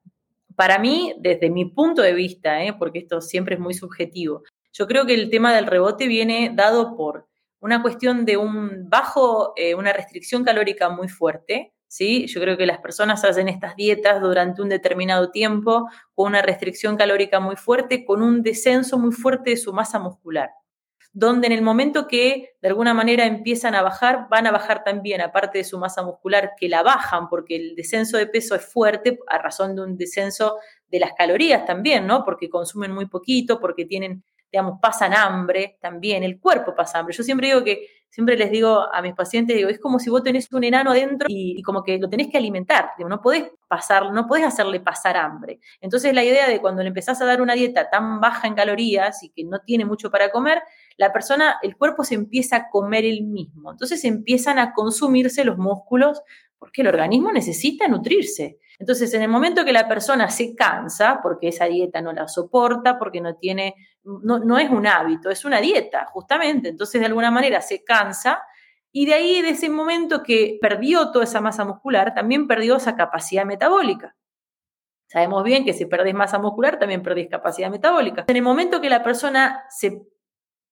[0.55, 2.73] Para mí, desde mi punto de vista, ¿eh?
[2.73, 4.43] porque esto siempre es muy subjetivo,
[4.77, 7.29] yo creo que el tema del rebote viene dado por
[7.61, 12.27] una cuestión de un bajo, eh, una restricción calórica muy fuerte, ¿sí?
[12.27, 16.97] Yo creo que las personas hacen estas dietas durante un determinado tiempo con una restricción
[16.97, 20.49] calórica muy fuerte, con un descenso muy fuerte de su masa muscular
[21.17, 25.21] donde en el momento que de alguna manera empiezan a bajar, van a bajar también,
[25.21, 29.17] aparte de su masa muscular, que la bajan, porque el descenso de peso es fuerte
[29.27, 30.57] a razón de un descenso
[30.89, 32.25] de las calorías también, ¿no?
[32.25, 37.15] Porque consumen muy poquito, porque tienen, digamos, pasan hambre también, el cuerpo pasa hambre.
[37.15, 40.23] Yo siempre digo que siempre les digo a mis pacientes, digo, es como si vos
[40.23, 44.25] tenés un enano adentro y, como que lo tenés que alimentar, no podés pasar, no
[44.25, 45.59] podés hacerle pasar hambre.
[45.81, 49.21] Entonces la idea de cuando le empezás a dar una dieta tan baja en calorías
[49.21, 50.61] y que no tiene mucho para comer,
[50.95, 53.71] la persona, el cuerpo se empieza a comer el mismo.
[53.71, 56.21] Entonces empiezan a consumirse los músculos
[56.57, 58.59] porque el organismo necesita nutrirse.
[58.79, 62.99] Entonces, en el momento que la persona se cansa, porque esa dieta no la soporta,
[62.99, 63.75] porque no tiene,
[64.05, 66.69] no, es un hábito, es una dieta, justamente.
[66.69, 68.43] Entonces, de alguna manera se cansa
[68.91, 72.95] y de ahí, de ese momento que perdió toda esa masa muscular, también perdió esa
[72.95, 74.15] capacidad metabólica.
[75.07, 78.25] Sabemos bien que si perdés masa muscular, también perdés capacidad metabólica.
[78.27, 80.01] En el momento que la persona se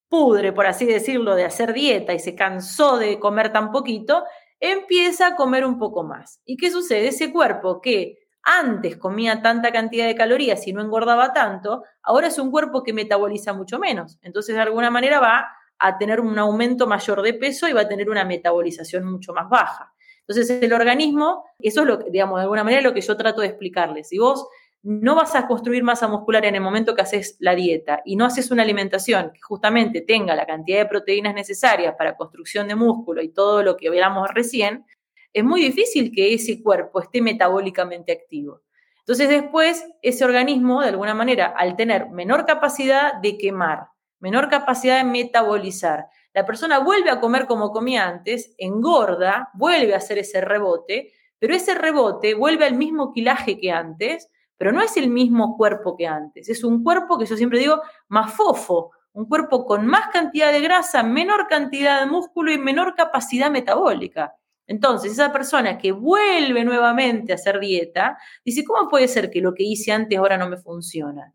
[0.07, 4.23] pudre, por así decirlo, de hacer dieta y se cansó de comer tan poquito,
[4.59, 6.39] empieza a comer un poco más.
[6.45, 7.09] ¿Y qué sucede?
[7.09, 12.37] Ese cuerpo que antes comía tanta cantidad de calorías y no engordaba tanto, ahora es
[12.37, 14.19] un cuerpo que metaboliza mucho menos.
[14.21, 15.47] Entonces, de alguna manera va
[15.79, 19.49] a tener un aumento mayor de peso y va a tener una metabolización mucho más
[19.49, 19.93] baja.
[20.27, 23.41] Entonces, el organismo, eso es lo que, digamos, de alguna manera lo que yo trato
[23.41, 24.09] de explicarles.
[24.09, 24.47] Si vos
[24.83, 28.25] no vas a construir masa muscular en el momento que haces la dieta y no
[28.25, 33.21] haces una alimentación que justamente tenga la cantidad de proteínas necesarias para construcción de músculo
[33.21, 34.85] y todo lo que hablamos recién,
[35.33, 38.61] es muy difícil que ese cuerpo esté metabólicamente activo.
[38.99, 43.87] Entonces después ese organismo, de alguna manera, al tener menor capacidad de quemar,
[44.19, 49.97] menor capacidad de metabolizar, la persona vuelve a comer como comía antes, engorda, vuelve a
[49.97, 54.95] hacer ese rebote, pero ese rebote vuelve al mismo quilaje que antes, pero no es
[54.95, 59.27] el mismo cuerpo que antes, es un cuerpo que yo siempre digo más fofo, un
[59.27, 64.33] cuerpo con más cantidad de grasa, menor cantidad de músculo y menor capacidad metabólica.
[64.67, 69.53] Entonces, esa persona que vuelve nuevamente a hacer dieta, dice, ¿cómo puede ser que lo
[69.53, 71.33] que hice antes ahora no me funciona?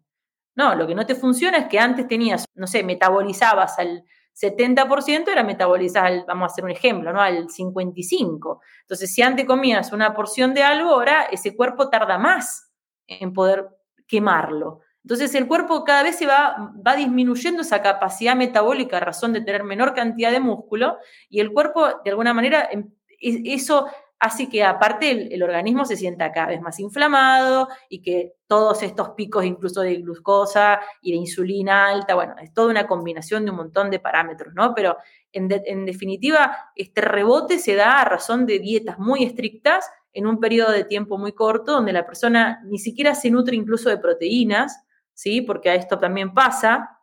[0.54, 4.04] No, lo que no te funciona es que antes tenías, no sé, metabolizabas al
[4.34, 7.20] 70%, era metabolizar, al, vamos a hacer un ejemplo, ¿no?
[7.20, 8.60] Al 55%.
[8.82, 12.72] Entonces, si antes comías una porción de algo, ahora ese cuerpo tarda más
[13.06, 13.68] en poder
[14.06, 14.80] quemarlo.
[15.04, 19.40] Entonces el cuerpo cada vez se va, va disminuyendo esa capacidad metabólica a razón de
[19.40, 20.98] tener menor cantidad de músculo
[21.30, 22.90] y el cuerpo de alguna manera em,
[23.20, 23.86] eso
[24.20, 29.10] hace que aparte el, organismo se sienta cada vez más inflamado y que todos estos
[29.10, 33.58] picos incluso de glucosa y de insulina alta, bueno, es toda una combinación de un
[33.58, 34.74] montón de parámetros, ¿no?
[34.74, 34.96] Pero
[35.32, 40.40] en, en definitiva, este rebote se da a razón de dietas muy estrictas en un
[40.40, 44.84] periodo de tiempo muy corto donde la persona ni siquiera se nutre incluso de proteínas,
[45.14, 45.42] ¿sí?
[45.42, 46.98] Porque a esto también pasa.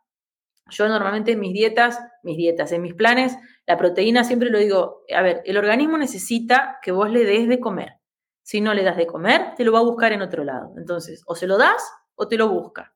[0.70, 3.38] Yo normalmente en mis dietas, mis dietas, en mis planes,
[3.68, 7.60] la proteína siempre lo digo, a ver, el organismo necesita que vos le des de
[7.60, 7.94] comer.
[8.44, 10.74] Si no le das de comer, te lo va a buscar en otro lado.
[10.78, 11.82] Entonces, o se lo das
[12.14, 12.94] o te lo busca.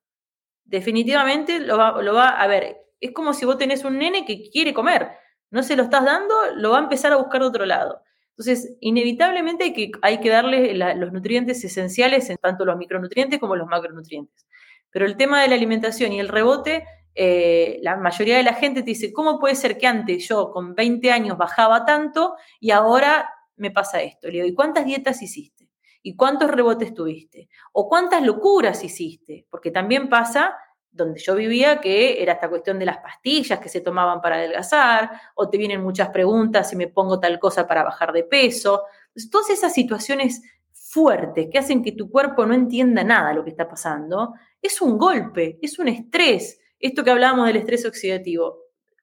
[0.64, 2.78] Definitivamente lo va, a ver.
[3.00, 5.10] Es como si vos tenés un nene que quiere comer.
[5.50, 8.04] No se lo estás dando, lo va a empezar a buscar de otro lado.
[8.38, 13.56] Entonces, inevitablemente hay que, hay que darle los nutrientes esenciales, en tanto los micronutrientes como
[13.56, 14.48] los macronutrientes.
[14.92, 16.86] Pero el tema de la alimentación y el rebote,
[17.16, 20.76] eh, la mayoría de la gente te dice, ¿cómo puede ser que antes yo con
[20.76, 24.28] 20 años bajaba tanto y ahora me pasa esto?
[24.28, 25.70] Le digo, ¿y cuántas dietas hiciste?
[26.02, 27.50] ¿Y cuántos rebotes tuviste?
[27.74, 29.46] ¿O cuántas locuras hiciste?
[29.50, 30.56] Porque también pasa
[30.92, 35.12] donde yo vivía que era esta cuestión de las pastillas que se tomaban para adelgazar,
[35.36, 38.84] o te vienen muchas preguntas si me pongo tal cosa para bajar de peso.
[39.32, 40.42] Todas esas situaciones
[40.72, 44.98] fuertes que hacen que tu cuerpo no entienda nada lo que está pasando, es un
[44.98, 46.59] golpe, es un estrés.
[46.80, 48.58] Esto que hablábamos del estrés oxidativo.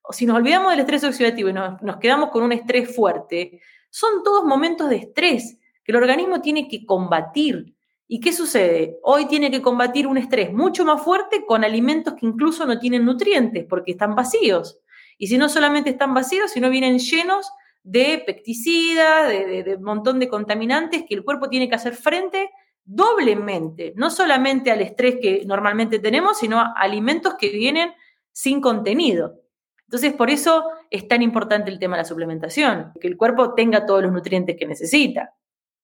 [0.09, 4.43] Si nos olvidamos del estrés oxidativo y nos, quedamos con un estrés fuerte, son todos
[4.43, 7.75] momentos de estrés que el organismo tiene que combatir.
[8.07, 8.97] ¿Y qué sucede?
[9.03, 13.05] Hoy tiene que combatir un estrés mucho más fuerte con alimentos que incluso no tienen
[13.05, 14.79] nutrientes porque están vacíos.
[15.17, 17.51] Y si no solamente están vacíos, sino vienen llenos
[17.83, 22.49] de pesticidas, de, un montón de contaminantes que el cuerpo tiene que hacer frente
[22.87, 27.91] doblemente, no solamente al estrés que normalmente tenemos, sino a alimentos que vienen
[28.31, 29.41] sin contenido.
[29.87, 33.85] Entonces, por eso es tan importante el tema de la suplementación, que el cuerpo tenga
[33.85, 35.33] todos los nutrientes que necesita.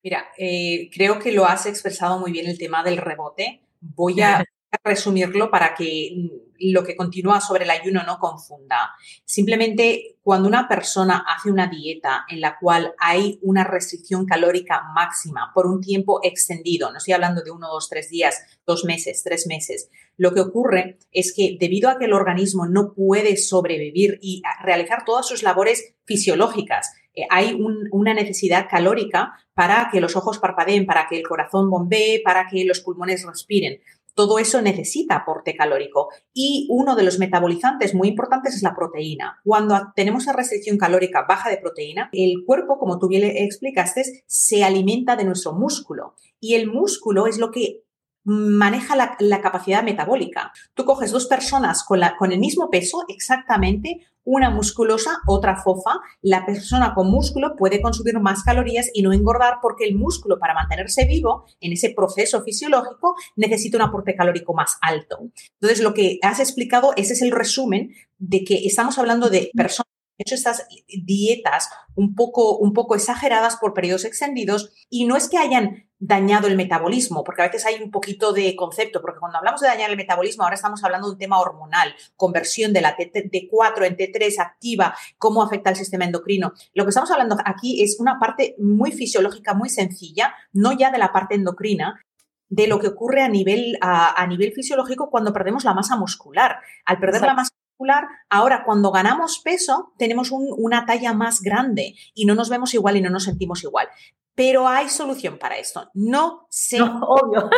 [0.02, 3.62] Mira, eh, creo que lo has expresado muy bien el tema del rebote.
[3.80, 4.44] Voy a
[4.84, 8.92] resumirlo para que lo que continúa sobre el ayuno no confunda.
[9.26, 15.52] Simplemente cuando una persona hace una dieta en la cual hay una restricción calórica máxima
[15.54, 19.48] por un tiempo extendido, no estoy hablando de uno, dos, tres días, dos meses, tres
[19.48, 24.42] meses, lo que ocurre es que debido a que el organismo no puede sobrevivir y
[24.64, 27.58] realizar todas sus labores fisiológicas, eh, hay
[27.92, 32.66] una necesidad calórica para que los ojos parpadeen, para que el corazón bombee, para que
[32.66, 33.80] los pulmones respiren.
[34.16, 39.40] Todo eso necesita aporte calórico y uno de los metabolizantes muy importantes es la proteína.
[39.44, 44.64] Cuando tenemos esa restricción calórica baja de proteína, el cuerpo, como tú bien explicaste, se
[44.64, 47.84] alimenta de nuestro músculo y el músculo es lo que
[48.24, 50.54] maneja la, capacidad metabólica.
[50.74, 56.00] Tú coges dos personas con el mismo peso exactamente, una musculosa, otra fofa.
[56.22, 60.54] La persona con músculo puede consumir más calorías y no engordar porque el músculo para
[60.54, 65.20] mantenerse vivo en ese proceso fisiológico necesita un aporte calórico más alto.
[65.60, 69.93] Entonces, lo que has explicado, ese es el resumen de que estamos hablando de personas
[70.18, 75.38] hecho estas dietas un poco, un poco exageradas por periodos extendidos y no es que
[75.38, 79.62] hayan dañado el metabolismo, porque a veces hay un poquito de concepto, porque cuando hablamos
[79.62, 83.86] de dañar el metabolismo, ahora estamos hablando de un tema hormonal, conversión de la T4
[83.86, 86.54] en T3 activa, cómo afecta al sistema endocrino.
[86.74, 90.98] Lo que estamos hablando aquí es una parte muy fisiológica, muy sencilla, no ya de
[90.98, 92.02] la parte endocrina,
[92.50, 96.58] de lo que ocurre a nivel, a, nivel fisiológico cuando perdemos la masa muscular.
[96.86, 102.26] Al perder la masa muscular, ahora cuando ganamos peso, tenemos una talla más grande y
[102.26, 103.88] no nos vemos igual y no nos sentimos igual.
[104.36, 105.90] Pero hay solución para esto.
[105.94, 107.50] No se, obvio.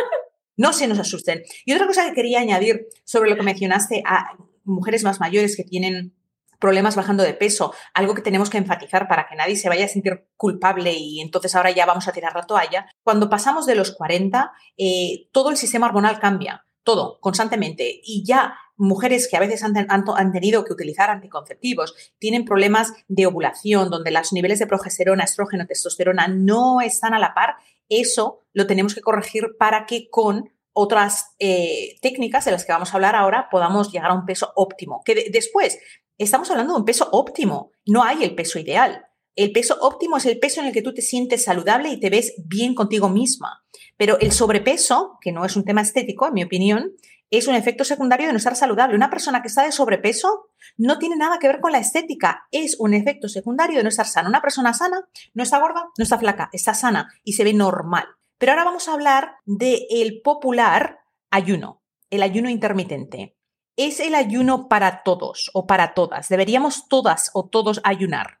[0.56, 1.42] no se nos asusten.
[1.64, 5.64] Y otra cosa que quería añadir sobre lo que mencionaste a mujeres más mayores que
[5.64, 6.14] tienen
[6.58, 9.88] problemas bajando de peso, algo que tenemos que enfatizar para que nadie se vaya a
[9.88, 12.86] sentir culpable y entonces ahora ya vamos a tirar la toalla.
[13.02, 18.00] Cuando pasamos de los 40, eh, todo el sistema hormonal cambia, todo, constantemente.
[18.02, 23.90] Y ya mujeres que a veces han, tenido que utilizar anticonceptivos, tienen problemas de ovulación,
[23.90, 27.56] donde los niveles de progesterona, estrógeno, testosterona no están a la par,
[27.88, 32.92] eso lo tenemos que corregir para que con otras eh, técnicas de las que vamos
[32.92, 35.00] a hablar ahora podamos llegar a un peso óptimo.
[35.04, 35.78] Que después,
[36.18, 39.06] estamos hablando de un peso óptimo, no hay el peso ideal.
[39.36, 42.08] El peso óptimo es el peso en el que tú te sientes saludable y te
[42.08, 43.64] ves bien contigo misma.
[43.98, 46.92] Pero el sobrepeso, que no es un tema estético, en mi opinión,
[47.30, 48.96] es un efecto secundario de no estar saludable.
[48.96, 52.76] Una persona que está de sobrepeso no tiene nada que ver con la estética, es
[52.78, 54.28] un efecto secundario de no estar sana.
[54.28, 58.06] Una persona sana no está gorda, no está flaca, está sana y se ve normal.
[58.38, 61.00] Pero ahora vamos a hablar del popular
[61.30, 63.36] ayuno, el ayuno intermitente.
[63.76, 66.28] ¿Es el ayuno para todos o para todas?
[66.28, 68.40] ¿Deberíamos todas o todos ayunar?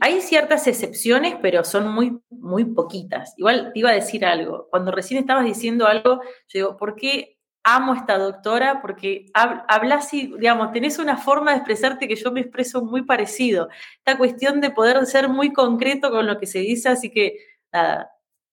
[0.00, 3.34] Hay ciertas excepciones, pero son muy, muy poquitas.
[3.36, 4.68] Igual te iba a decir algo.
[4.70, 8.80] Cuando recién estabas diciendo algo, yo digo, ¿por qué amo a esta doctora?
[8.80, 13.68] Porque hablas y, digamos, tenés una forma de expresarte que yo me expreso muy parecido.
[13.98, 17.36] Esta cuestión de poder ser muy concreto con lo que se dice, así que
[17.72, 18.10] nada,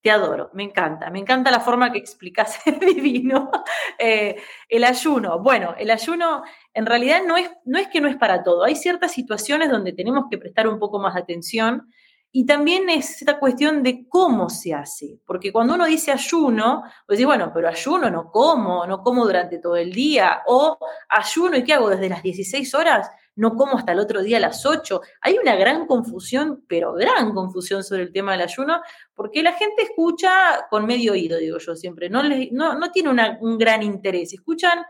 [0.10, 3.52] adoro, me encanta, me encanta la forma que explicas el divino.
[3.98, 4.36] Eh,
[4.70, 6.44] el ayuno, bueno, el ayuno
[6.74, 9.94] en realidad no es, no es que no es para todo, hay ciertas situaciones donde
[9.94, 11.88] tenemos que prestar un poco más de atención
[12.32, 17.18] y también es esta cuestión de cómo se hace, porque cuando uno dice ayuno, pues
[17.18, 20.78] dice, bueno, pero ayuno no como, no como durante todo el día, o
[21.10, 24.42] ayuno y qué hago desde las 16 horas, no como hasta el otro día a
[24.42, 25.00] las 8.
[25.22, 28.82] Hay una gran confusión, pero gran confusión sobre el tema del ayuno,
[29.14, 33.84] porque la gente escucha con medio oído, digo yo siempre, no, no, tiene un gran
[33.84, 34.84] interés, escuchan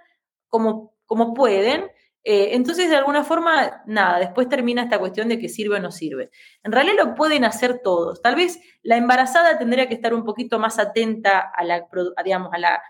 [0.48, 1.91] como, como pueden.
[2.24, 5.91] Eh, entonces, de alguna forma, nada, después termina esta cuestión de que sirve o no
[5.91, 6.30] sirve.
[6.64, 8.22] En realidad lo pueden hacer todos.
[8.22, 11.88] Tal vez la embarazada tendría que estar un poquito más atenta a la,
[12.24, 12.82] digamos, a la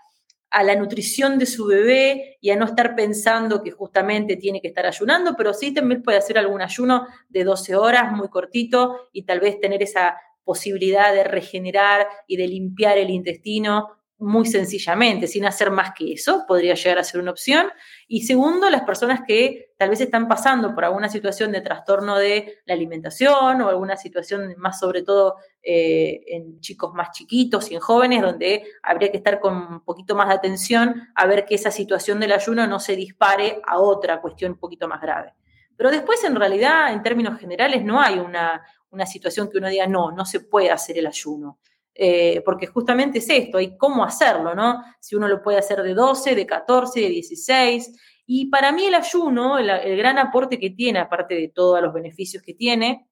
[0.50, 4.68] a la nutrición de su bebé y a no estar pensando que justamente tiene que
[4.68, 9.24] estar ayunando, pero sí también puede hacer algún ayuno de 12 horas muy cortito y
[9.24, 15.44] tal vez tener esa posibilidad de regenerar y de limpiar el intestino muy sencillamente, sin
[15.44, 17.68] hacer más que eso, podría llegar a ser una opción.
[18.08, 22.58] Y segundo, las personas que tal vez están pasando por alguna situación de trastorno de
[22.66, 27.80] la alimentación o alguna situación más sobre todo eh, en chicos más chiquitos y en
[27.80, 31.70] jóvenes, donde habría que estar con un poquito más de atención a ver que esa
[31.70, 35.34] situación del ayuno no se dispare a otra cuestión un poquito más grave.
[35.76, 39.86] Pero después, en realidad, en términos generales, no hay una, una situación que uno diga,
[39.86, 41.60] no, no se puede hacer el ayuno.
[42.00, 44.84] Eh, porque justamente es esto, hay cómo hacerlo, ¿no?
[45.00, 48.22] Si uno lo puede hacer de 12, de 14, de 16.
[48.24, 52.40] Y para mí el ayuno, el, gran aporte que tiene, aparte de todos los beneficios
[52.40, 53.08] que tiene,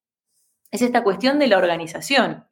[0.70, 2.46] es esta cuestión de la organización.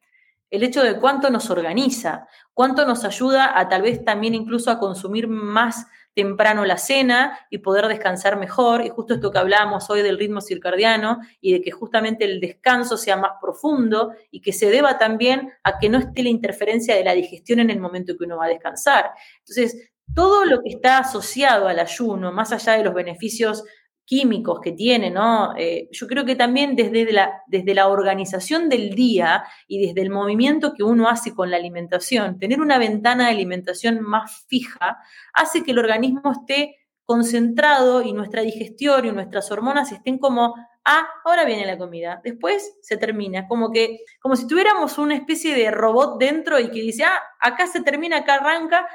[0.49, 4.77] El hecho de cuánto nos organiza, cuánto nos ayuda a tal vez también incluso a
[4.77, 8.83] consumir más temprano la cena y poder descansar mejor.
[8.83, 12.97] Y justo esto que hablábamos hoy del ritmo circadiano y de que justamente el descanso
[12.97, 17.03] sea más profundo y que se deba también a que no esté la interferencia de
[17.03, 19.11] la digestión en el momento que uno va a descansar.
[19.39, 23.63] Entonces, todo lo que está asociado al ayuno, más allá de los beneficios
[24.05, 25.55] químicos que tiene, ¿no?
[25.57, 30.11] Eh, yo creo que también desde la, desde la organización del día y desde el
[30.11, 34.99] movimiento que uno hace con la alimentación, tener una ventana de alimentación más fija
[35.33, 41.07] hace que el organismo esté concentrado y nuestra digestión y nuestras hormonas estén como, ah,
[41.23, 45.71] ahora viene la comida, después se termina, como que, como si tuviéramos una especie de
[45.71, 48.87] robot dentro y que dice, ah, acá se termina, acá arranca,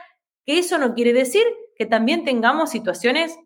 [0.44, 1.44] que eso no quiere decir
[1.76, 3.38] que también tengamos situaciones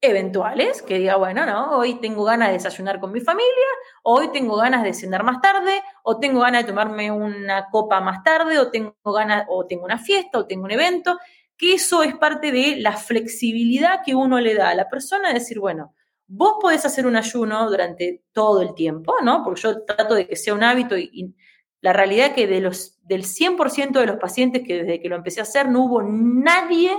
[0.00, 3.66] eventuales, que diga, bueno, no, hoy tengo ganas de desayunar con mi familia,
[4.02, 8.22] hoy tengo ganas de cenar más tarde, o tengo ganas de tomarme una copa más
[8.22, 11.18] tarde, o tengo ganas, o tengo una fiesta, o tengo un evento,
[11.56, 15.34] que eso es parte de la flexibilidad que uno le da a la persona, de
[15.34, 15.94] decir, bueno,
[16.26, 19.42] vos podés hacer un ayuno durante todo el tiempo, ¿no?
[19.42, 21.34] Porque yo trato de que sea un hábito y, y
[21.80, 25.40] la realidad que de los, del 100% de los pacientes que desde que lo empecé
[25.40, 26.90] a hacer no hubo nadie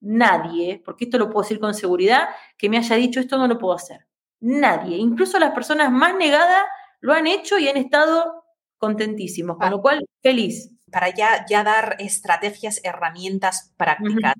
[0.00, 3.58] nadie, porque esto lo puedo decir con seguridad, que me haya dicho esto no lo
[3.58, 4.06] puedo hacer.
[4.40, 6.64] Nadie, incluso las personas más negadas
[7.00, 8.44] lo han hecho y han estado
[8.78, 10.72] contentísimos, con lo cual feliz.
[10.90, 14.34] Para ya, ya dar estrategias, herramientas prácticas.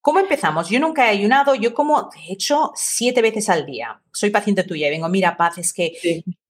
[0.00, 0.68] ¿Cómo empezamos?
[0.68, 4.02] Yo nunca he ayunado, yo como, de hecho, siete veces al día.
[4.12, 5.92] Soy paciente tuya y vengo, mira, Paz, es que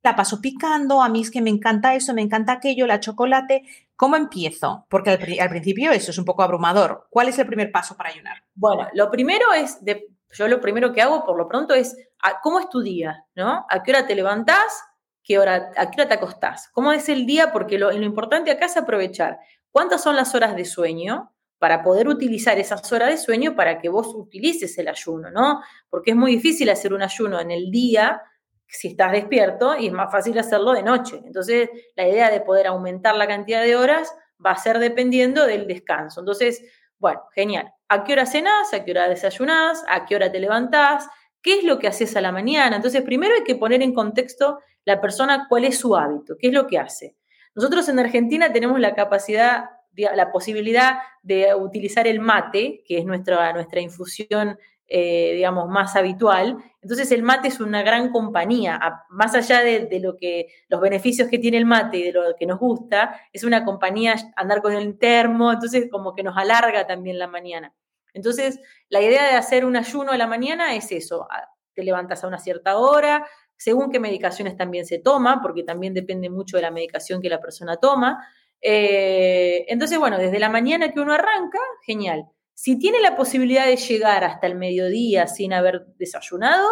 [0.03, 3.63] la paso picando, a mí es que me encanta eso, me encanta aquello, la chocolate,
[3.97, 4.87] ¿Cómo empiezo?
[4.89, 7.07] Porque al, principio eso es un poco abrumador.
[7.11, 8.43] ¿Cuál es el primer paso para ayunar?
[8.55, 9.79] Bueno, lo primero es,
[10.33, 11.97] yo lo primero que hago por lo pronto es,
[12.43, 13.25] ¿cómo es tu día?
[13.35, 13.65] ¿no?
[13.69, 14.83] ¿A qué hora te levantás?
[15.23, 16.69] ¿Qué hora, ¿A qué hora te acostás?
[16.73, 17.53] ¿Cómo es el día?
[17.53, 19.39] Porque lo, lo importante acá es aprovechar
[19.71, 21.35] cuántas son las horas de sueño,
[21.65, 25.63] para poder utilizar esas horas de sueño para que vos utilices el ayuno, ¿no?
[25.89, 28.21] Porque es muy difícil hacer un ayuno en el día
[28.67, 31.21] si estás despierto y es más fácil hacerlo de noche.
[31.25, 35.67] Entonces, la idea de poder aumentar la cantidad de horas va a ser dependiendo del
[35.67, 36.21] descanso.
[36.21, 36.63] Entonces,
[36.99, 37.73] bueno, genial.
[37.89, 38.73] ¿A qué hora cenás?
[38.73, 39.85] ¿A qué hora desayunás?
[39.89, 41.07] ¿A qué hora te levantás?
[41.43, 42.77] ¿Qué es lo que haces a la mañana?
[42.77, 46.53] Entonces, primero hay que poner en contexto la persona cuál es su hábito, qué es
[46.55, 47.17] lo que hace.
[47.55, 53.53] Nosotros en Argentina tenemos la capacidad, la posibilidad de utilizar el mate, que es nuestra,
[53.53, 54.59] nuestra infusión
[54.97, 56.57] eh, digamos, más habitual.
[56.81, 58.79] Entonces el mate es una gran compañía,
[59.09, 62.47] más allá de, lo que, los beneficios que tiene el mate y de lo que
[62.47, 67.19] nos gusta, es una compañía andar con el termo, entonces como que nos alarga también
[67.19, 67.75] la mañana.
[68.13, 71.27] Entonces, la idea de hacer un ayuno a la mañana es eso,
[71.75, 73.27] te levantas a una cierta hora,
[73.57, 77.41] según qué medicaciones también se toma, porque también depende mucho de la medicación que la
[77.41, 78.25] persona toma.
[78.61, 82.29] Eh, entonces, bueno, desde la mañana que uno arranca, genial.
[82.55, 86.69] Si tiene la posibilidad de llegar hasta el mediodía sin haber desayunado,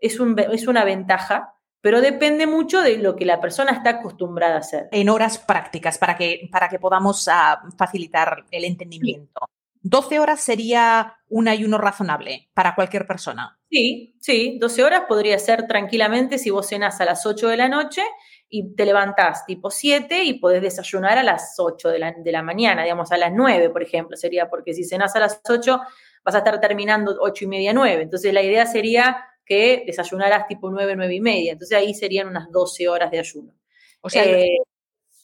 [0.00, 0.18] es,
[0.52, 4.88] es una ventaja, pero depende mucho de lo que la persona está acostumbrada a hacer.
[4.92, 9.48] En horas prácticas, para que, para que podamos ah, facilitar el entendimiento.
[9.82, 13.58] 12 horas sería un ayuno razonable para cualquier persona.
[13.70, 17.68] Sí, sí, 12 horas podría ser tranquilamente si vos cenás a las 8 de la
[17.68, 18.02] noche
[18.50, 22.42] y te levantás tipo 7 y podés desayunar a las 8 de la, de la,
[22.42, 25.80] mañana, digamos a las 9, por ejemplo, sería porque si cenás a las 8
[26.24, 28.02] vas a estar terminando 8 y media, 9.
[28.02, 31.52] Entonces la idea sería que desayunaras tipo 9, 9 y media.
[31.52, 33.54] Entonces ahí serían unas 12 horas de ayuno.
[34.00, 34.58] O sea, eh,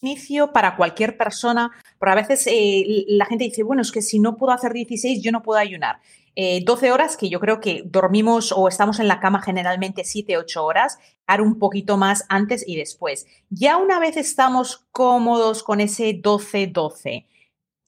[0.01, 4.19] inicio para cualquier persona, pero a veces eh, la gente dice, bueno, es que si
[4.19, 6.01] no puedo hacer 16, yo no puedo ayunar.
[6.37, 10.37] 12 eh, horas, que yo creo que dormimos o estamos en la cama generalmente 7,
[10.37, 13.27] 8 horas, dar un poquito más antes y después.
[13.49, 17.27] Ya una vez estamos cómodos con ese 12-12,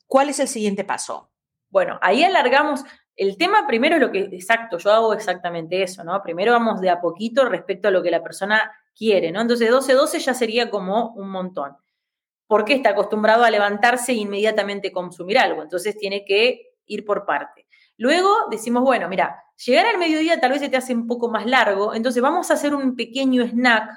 [0.06, 1.30] ¿cuál es el siguiente paso?
[1.68, 2.84] Bueno, ahí alargamos.
[3.16, 6.22] El tema primero es lo que, exacto, yo hago exactamente eso, ¿no?
[6.22, 9.42] Primero vamos de a poquito respecto a lo que la persona quiere, ¿no?
[9.42, 11.76] Entonces 12-12 ya sería como un montón.
[12.46, 15.62] Porque está acostumbrado a levantarse e inmediatamente consumir algo.
[15.62, 17.67] Entonces tiene que ir por parte.
[17.98, 21.46] Luego decimos, bueno, mira, llegar al mediodía tal vez se te hace un poco más
[21.46, 23.90] largo, entonces vamos a hacer un pequeño snack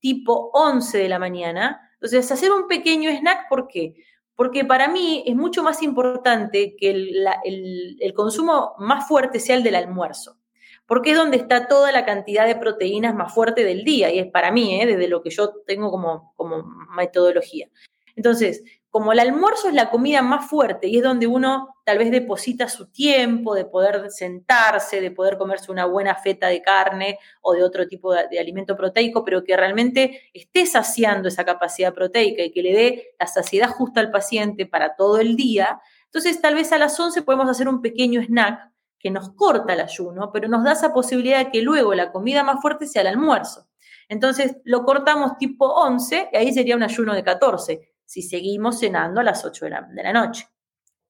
[0.00, 1.90] tipo 11 de la mañana.
[1.94, 3.94] Entonces, hacer un pequeño snack, ¿por qué?
[4.34, 9.76] Porque para mí es mucho más importante que el, consumo más fuerte sea el del
[9.76, 10.38] almuerzo
[10.86, 14.26] porque es donde está toda la cantidad de proteínas más fuerte del día, y es
[14.30, 14.84] para mí, ¿eh?
[14.84, 17.68] desde lo que yo tengo como, como metodología.
[18.14, 18.62] Entonces,
[18.92, 22.68] como el almuerzo es la comida más fuerte y es donde uno tal vez deposita
[22.68, 27.64] su tiempo de poder sentarse, de poder comerse una buena feta de carne o de
[27.64, 32.62] otro tipo de, alimento proteico, pero que realmente esté saciando esa capacidad proteica y que
[32.62, 35.80] le dé la saciedad justa al paciente para todo el día.
[36.04, 39.80] Entonces, tal vez a las 11 podemos hacer un pequeño snack que nos corta el
[39.80, 43.08] ayuno, pero nos da esa posibilidad de que luego la comida más fuerte sea el
[43.08, 43.68] almuerzo.
[44.10, 49.22] Entonces, lo cortamos tipo 11 y ahí sería un ayuno de 14 si seguimos cenando
[49.22, 50.46] a las 8 de la, noche.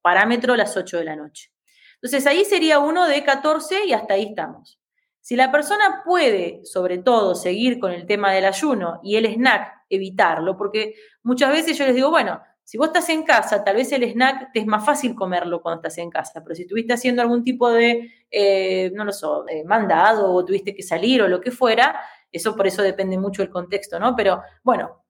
[0.00, 1.50] Parámetro a las 8 de la noche.
[1.96, 4.80] Entonces ahí sería uno de 14 y hasta ahí estamos.
[5.20, 9.82] Si la persona puede, sobre todo, seguir con el tema del ayuno y el snack,
[9.90, 10.94] evitarlo, porque
[11.24, 14.52] muchas veces yo les digo, bueno, si vos estás en casa, tal vez el snack
[14.52, 17.68] te es más fácil comerlo cuando estás en casa, pero si estuviste haciendo algún tipo
[17.68, 19.26] de, eh, no lo sé,
[19.66, 22.00] mandado o tuviste que salir o lo que fuera,
[22.30, 24.14] eso por eso depende mucho del contexto, ¿no?
[24.14, 25.01] Pero bueno,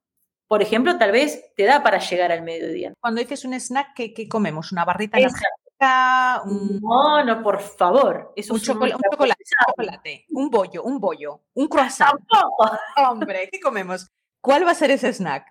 [0.52, 2.92] por ejemplo, tal vez te da para llegar al mediodía.
[3.00, 4.70] Cuando dices un snack, ¿qué, comemos?
[4.70, 6.42] ¿Una barrita energética?
[6.44, 8.34] No, no, por favor.
[8.36, 12.20] un, chocolate, un bollo, un bollo, un croissant.
[12.98, 14.10] Hombre, ¿qué comemos?
[14.42, 15.46] ¿Cuál va a ser ese snack?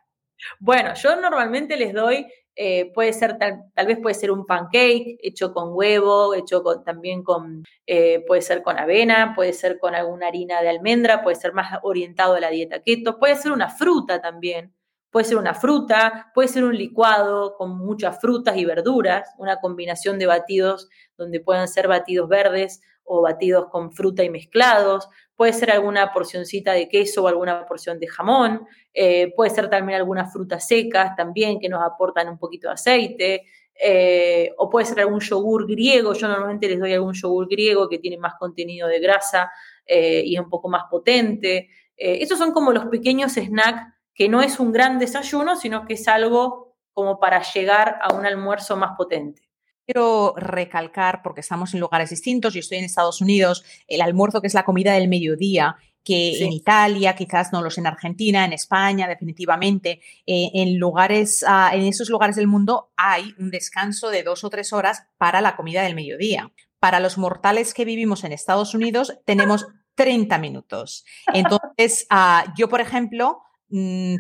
[0.60, 5.52] Bueno, yo normalmente les doy, eh, puede ser tal, vez puede ser un pancake hecho
[5.52, 10.62] con huevo, hecho también con, eh, puede ser con avena, puede ser con alguna harina
[10.62, 14.76] de almendra, puede ser más orientado a la dieta keto, puede ser una fruta también.
[15.12, 20.18] Puede ser una fruta, puede ser un licuado con muchas frutas y verduras, una combinación
[20.18, 20.88] de batidos
[21.18, 26.72] donde puedan ser batidos verdes o batidos con fruta y mezclados, puede ser alguna porcioncita
[26.72, 31.60] de queso o alguna porción de jamón, eh, puede ser también algunas frutas secas también
[31.60, 33.44] que nos aportan un poquito de aceite,
[33.84, 37.98] eh, o puede ser algún yogur griego, yo normalmente les doy algún yogur griego que
[37.98, 39.52] tiene más contenido de grasa
[39.86, 41.68] eh, y es un poco más potente.
[41.98, 43.84] estos son como los pequeños snacks
[44.14, 48.26] que no es un gran desayuno, sino que es algo como para llegar a un
[48.26, 49.50] almuerzo más potente.
[49.86, 54.48] Quiero recalcar, porque estamos en lugares distintos, yo estoy en Estados Unidos, el almuerzo que
[54.48, 59.08] es la comida del mediodía que en Italia, quizás no los en Argentina, en España,
[59.08, 64.44] definitivamente, eh, en lugares, ah, en esos lugares del mundo hay un descanso de dos
[64.44, 66.52] o tres horas para la comida del mediodía.
[66.80, 71.06] Para los mortales que vivimos en Estados Unidos, tenemos 30 minutos.
[71.34, 73.44] Entonces, ah, yo, por ejemplo,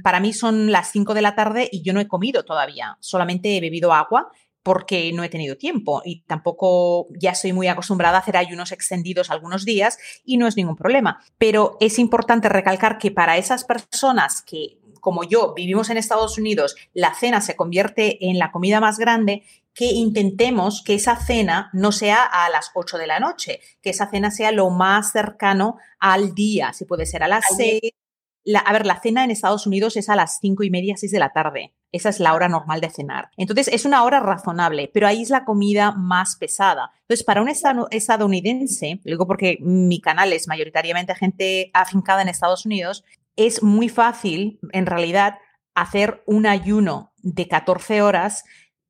[0.03, 3.57] para mí son las 5 de la tarde y yo no he comido todavía, solamente
[3.57, 4.31] he bebido agua
[4.63, 9.31] porque no he tenido tiempo y tampoco ya soy muy acostumbrada a hacer ayunos extendidos
[9.31, 11.19] algunos días y no es ningún problema.
[11.37, 16.75] Pero es importante recalcar que para esas personas que, como yo, vivimos en Estados Unidos,
[16.93, 19.43] la cena se convierte en la comida más grande,
[19.73, 24.09] que intentemos que esa cena no sea a las 8 de la noche, que esa
[24.09, 27.79] cena sea lo más cercano al día, si puede ser a las 6.
[28.55, 31.19] A ver, la cena en Estados Unidos es a las cinco y media, 6 de
[31.19, 31.73] la tarde.
[31.91, 33.29] Esa es la hora normal de cenar.
[33.37, 36.91] Entonces, es una hora razonable, pero ahí es la comida más pesada.
[37.01, 43.03] Entonces, para un estadounidense, digo porque mi canal es mayoritariamente gente afincada en Estados Unidos,
[43.35, 45.35] es muy fácil, en realidad,
[45.75, 48.43] hacer un ayuno de 14 horas,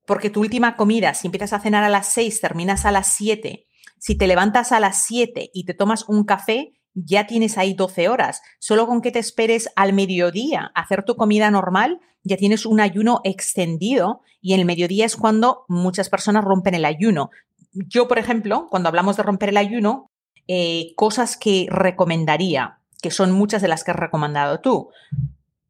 [0.05, 3.67] porque tu última comida, si empiezas a cenar a las 6, terminas a las 7.
[3.97, 8.09] Si te levantas a las 7 y te tomas un café, ya tienes ahí 12
[8.09, 8.41] horas.
[8.59, 12.79] Solo con que te esperes al mediodía a hacer tu comida normal, ya tienes un
[12.79, 17.29] ayuno extendido y en el mediodía es cuando muchas personas rompen el ayuno.
[17.73, 20.11] Yo, por ejemplo, cuando hablamos de romper el ayuno,
[20.47, 24.89] eh, cosas que recomendaría, que son muchas de las que has recomendado tú.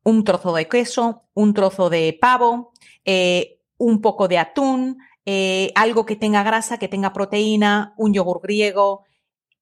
[0.03, 2.71] Un trozo de queso, un trozo de pavo,
[3.05, 8.41] eh, un poco de atún, eh, algo que tenga grasa, que tenga proteína, un yogur
[8.41, 9.03] griego,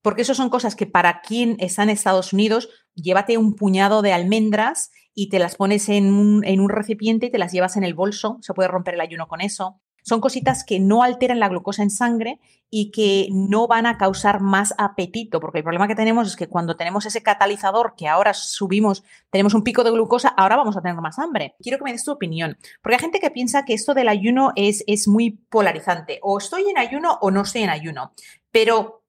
[0.02, 4.12] porque eso son cosas que para quien está en Estados Unidos, llévate un puñado de
[4.12, 7.84] almendras y te las pones en un, en un recipiente y te las llevas en
[7.84, 9.80] el bolso, se puede romper el ayuno con eso.
[10.02, 12.40] Son cositas que no alteran la glucosa en sangre
[12.70, 16.48] y que no van a causar más apetito, porque el problema que tenemos es que
[16.48, 20.80] cuando tenemos ese catalizador que ahora subimos, tenemos un pico de glucosa, ahora vamos a
[20.80, 21.54] tener más hambre.
[21.60, 24.52] Quiero que me des tu opinión, porque hay gente que piensa que esto del ayuno
[24.56, 28.12] es, es muy polarizante, o estoy en ayuno o no estoy en ayuno,
[28.52, 28.99] pero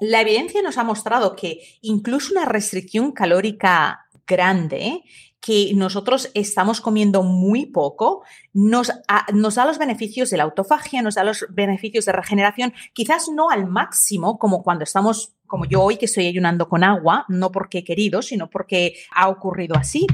[0.00, 5.02] la evidencia nos ha mostrado que incluso una restricción calórica grande,
[5.40, 8.22] que nosotros estamos comiendo muy poco,
[8.52, 13.50] nos, da los beneficios de la autofagia, nos da los beneficios de regeneración, quizás no
[13.50, 17.78] al máximo como cuando estamos, como yo hoy que estoy ayunando con agua, no porque
[17.78, 20.06] he querido, sino porque ha ocurrido así.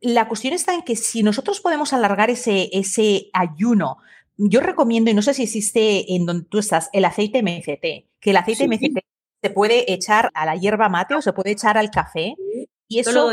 [0.00, 3.98] La cuestión está en que si nosotros podemos alargar ese, ese ayuno,
[4.36, 8.30] yo recomiendo, y no sé si existe en donde tú estás, el aceite MCT, que
[8.30, 9.04] el aceite MCT
[9.42, 12.34] se puede echar a la hierba mate o se puede echar al café
[12.88, 13.30] y eso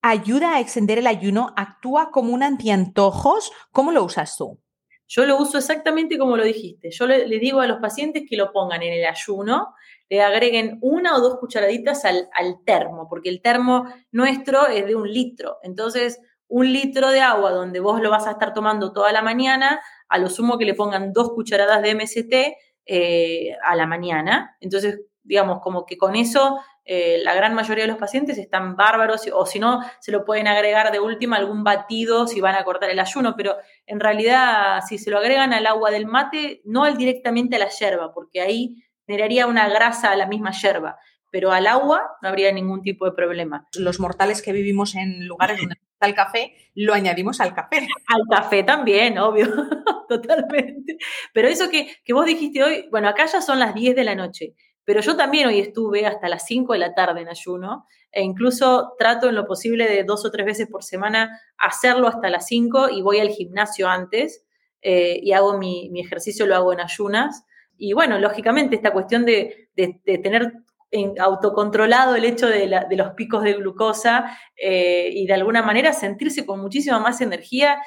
[0.00, 3.52] ayuda a extender el ayuno, actúa como un antiantojos.
[3.70, 4.58] ¿Cómo lo usas tú?
[5.06, 6.90] Yo lo uso exactamente como lo dijiste.
[6.90, 9.74] Yo le, digo a los pacientes que lo pongan en el ayuno,
[10.08, 14.94] le agreguen una o dos cucharaditas al, al, termo, porque el termo nuestro es de
[14.94, 15.58] un litro.
[15.62, 19.80] Entonces, un litro de agua donde vos lo vas a estar tomando toda la mañana,
[20.08, 22.34] a lo sumo que le pongan dos cucharadas de MST,
[22.90, 24.56] eh, a la mañana.
[24.60, 29.28] Entonces, digamos, como que con eso eh, la gran mayoría de los pacientes están bárbaros
[29.30, 32.88] o si no, se lo pueden agregar de última algún batido si van a cortar
[32.88, 36.96] el ayuno, pero en realidad si se lo agregan al agua del mate, no al
[36.96, 40.96] directamente a la yerba, porque ahí generaría una grasa a la misma yerba,
[41.30, 43.66] pero al agua no habría ningún tipo de problema.
[43.76, 47.88] Los mortales que vivimos en lugares donde está el café, lo añadimos al café.
[48.06, 49.46] Al café también, obvio,
[50.08, 50.98] totalmente.
[51.32, 54.14] Pero eso que, que vos dijiste hoy, bueno, acá ya son las 10 de la
[54.14, 54.54] noche,
[54.84, 58.94] pero yo también hoy estuve hasta las 5 de la tarde en ayuno e incluso
[58.98, 62.88] trato en lo posible de dos o tres veces por semana hacerlo hasta las 5
[62.90, 64.46] y voy al gimnasio antes
[64.80, 67.44] eh, y hago mi, mi, ejercicio, lo hago en ayunas.
[67.76, 70.54] Y bueno, lógicamente esta cuestión de, de, de tener
[70.90, 76.46] en autocontrolado el hecho de, los picos de glucosa eh, y de alguna manera sentirse
[76.46, 77.80] con muchísima más energía.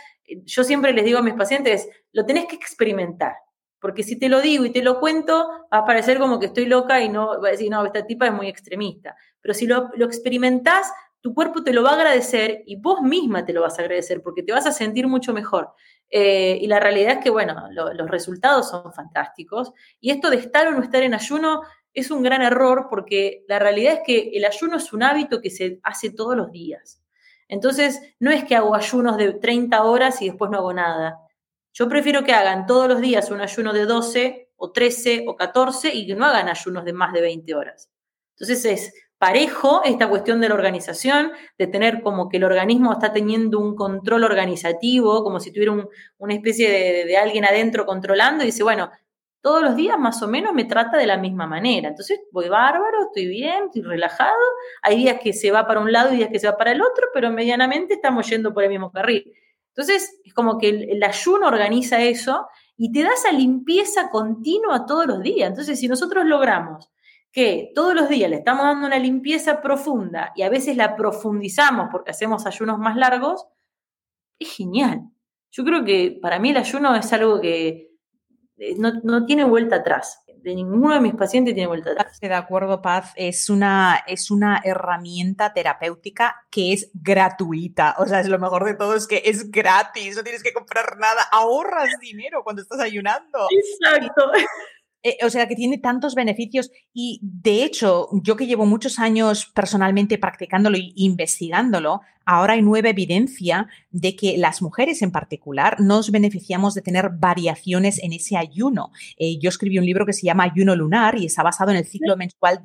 [0.45, 3.34] Yo siempre les digo a mis pacientes, lo tenés que experimentar,
[3.80, 6.66] porque si te lo digo y te lo cuento, va a parecer como que estoy
[6.66, 9.16] loca y no va a decir, no, esta tipa es muy extremista.
[9.41, 10.91] Pero si lo, lo experimentás,
[11.22, 14.22] tu cuerpo te lo va a agradecer y vos misma te lo vas a agradecer
[14.24, 15.74] porque te vas a sentir mucho mejor.
[16.10, 19.72] Eh, y la realidad es que, bueno, los resultados son fantásticos.
[19.99, 21.62] Y esto de estar o no estar en ayuno
[21.94, 25.50] es un gran error porque la realidad es que el ayuno es un hábito que
[25.50, 27.02] se hace todos los días.
[27.48, 31.18] Entonces, no es que hago ayunos de 30 horas y después no hago nada.
[31.74, 35.94] Yo prefiero que hagan todos los días un ayuno de 12 o 13 o 14
[35.94, 37.89] y que no hagan ayunos de más de 20 horas.
[38.36, 43.14] Entonces es parejo esta cuestión de la organización, de tener como que el organismo está
[43.14, 45.74] teniendo un control organizativo, como si tuviera
[46.18, 48.89] una especie de, de, alguien adentro controlando y dice, bueno,
[49.42, 51.89] todos los días más o menos me trata de la misma manera.
[51.89, 54.39] Entonces voy bárbaro, estoy bien, estoy relajado.
[54.84, 56.82] Hay días que se va para un lado y días que se va para el
[56.82, 59.34] otro, pero medianamente estamos yendo por el mismo carril.
[59.70, 65.08] Entonces es como que el, ayuno organiza eso y te da esa limpieza continua todos
[65.08, 65.50] los días.
[65.50, 66.92] Entonces si nosotros logramos
[67.32, 71.88] que todos los días le estamos dando una limpieza profunda y a veces la profundizamos
[71.92, 73.48] porque hacemos ayunos más largos,
[74.38, 75.10] es genial.
[75.52, 77.91] Yo creo que para mí el ayuno es algo que
[78.62, 80.20] eh, no, tiene vuelta atrás.
[80.38, 82.20] De ninguno de mis pacientes tiene vuelta atrás.
[82.20, 83.12] De acuerdo, Paz.
[83.16, 87.95] Es una, es una herramienta terapéutica que es gratuita.
[87.97, 90.97] O sea, es lo mejor de todo, es que es gratis, no tienes que comprar
[90.97, 91.22] nada.
[91.32, 93.47] Ahorras dinero cuando estás ayunando.
[93.49, 94.32] Exacto.
[95.03, 99.47] Eh, o sea, que tiene tantos beneficios y de hecho, yo que llevo muchos años
[99.47, 106.12] personalmente practicándolo e investigándolo, ahora hay nueva evidencia de que las mujeres en particular nos
[106.12, 108.92] beneficiamos de tener variaciones en ese ayuno.
[109.18, 111.86] Eh, yo escribí un libro que se llama Ayuno Lunar y está basado en el
[111.86, 112.62] ciclo menstrual,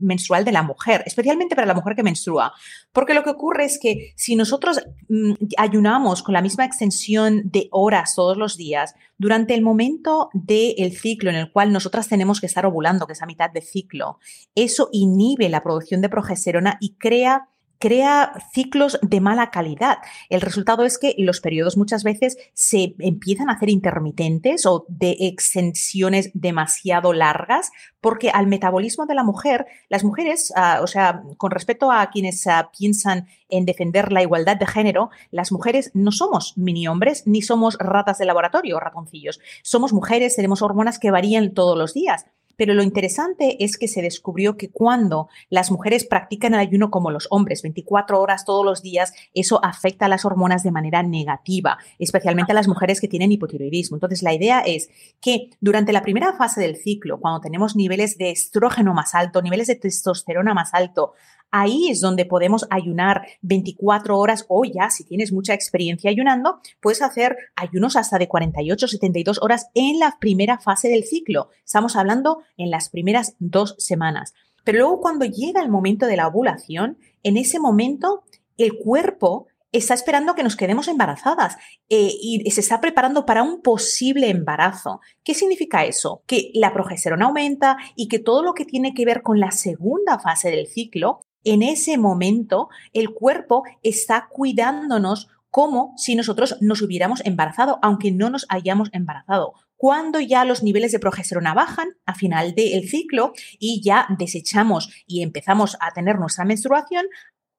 [0.00, 2.52] menstrual de la mujer, especialmente para la mujer que menstrua.
[2.92, 7.68] Porque lo que ocurre es que si nosotros mm, ayunamos con la misma extensión de
[7.70, 12.46] horas todos los días, durante el momento del ciclo en el cual nosotras tenemos que
[12.46, 14.18] estar ovulando, que es a mitad de ciclo,
[14.54, 17.49] eso inhibe la producción de progesterona y crea
[17.80, 19.98] crea ciclos de mala calidad.
[20.28, 25.16] El resultado es que los periodos muchas veces se empiezan a hacer intermitentes o de
[25.20, 27.72] extensiones demasiado largas,
[28.02, 32.46] porque al metabolismo de la mujer, las mujeres, ah, o sea, con respecto a quienes
[32.46, 37.40] ah, piensan en defender la igualdad de género, las mujeres no somos mini hombres ni
[37.40, 39.40] somos ratas de laboratorio o ratoncillos.
[39.62, 42.26] Somos mujeres, tenemos hormonas que varían todos los días.
[42.60, 47.10] Pero lo interesante es que se descubrió que cuando las mujeres practican el ayuno como
[47.10, 51.78] los hombres, 24 horas todos los días, eso afecta a las hormonas de manera negativa,
[51.98, 53.96] especialmente a las mujeres que tienen hipotiroidismo.
[53.96, 54.90] Entonces, la idea es
[55.22, 59.68] que durante la primera fase del ciclo, cuando tenemos niveles de estrógeno más alto, niveles
[59.68, 61.14] de testosterona más alto,
[61.52, 67.02] Ahí es donde podemos ayunar 24 horas o ya, si tienes mucha experiencia ayunando, puedes
[67.02, 71.50] hacer ayunos hasta de 48, 72 horas en la primera fase del ciclo.
[71.64, 74.34] Estamos hablando en las primeras dos semanas.
[74.64, 78.24] Pero luego cuando llega el momento de la ovulación, en ese momento
[78.56, 81.56] el cuerpo está esperando que nos quedemos embarazadas
[81.88, 85.00] eh, y se está preparando para un posible embarazo.
[85.22, 86.22] ¿Qué significa eso?
[86.26, 90.18] Que la progesterona aumenta y que todo lo que tiene que ver con la segunda
[90.18, 97.24] fase del ciclo en ese momento el cuerpo está cuidándonos como si nosotros nos hubiéramos
[97.24, 99.54] embarazado, aunque no nos hayamos embarazado.
[99.80, 105.22] Cuando ya los niveles de progesterona bajan a final del ciclo y ya desechamos y
[105.22, 107.06] empezamos a tener nuestra menstruación,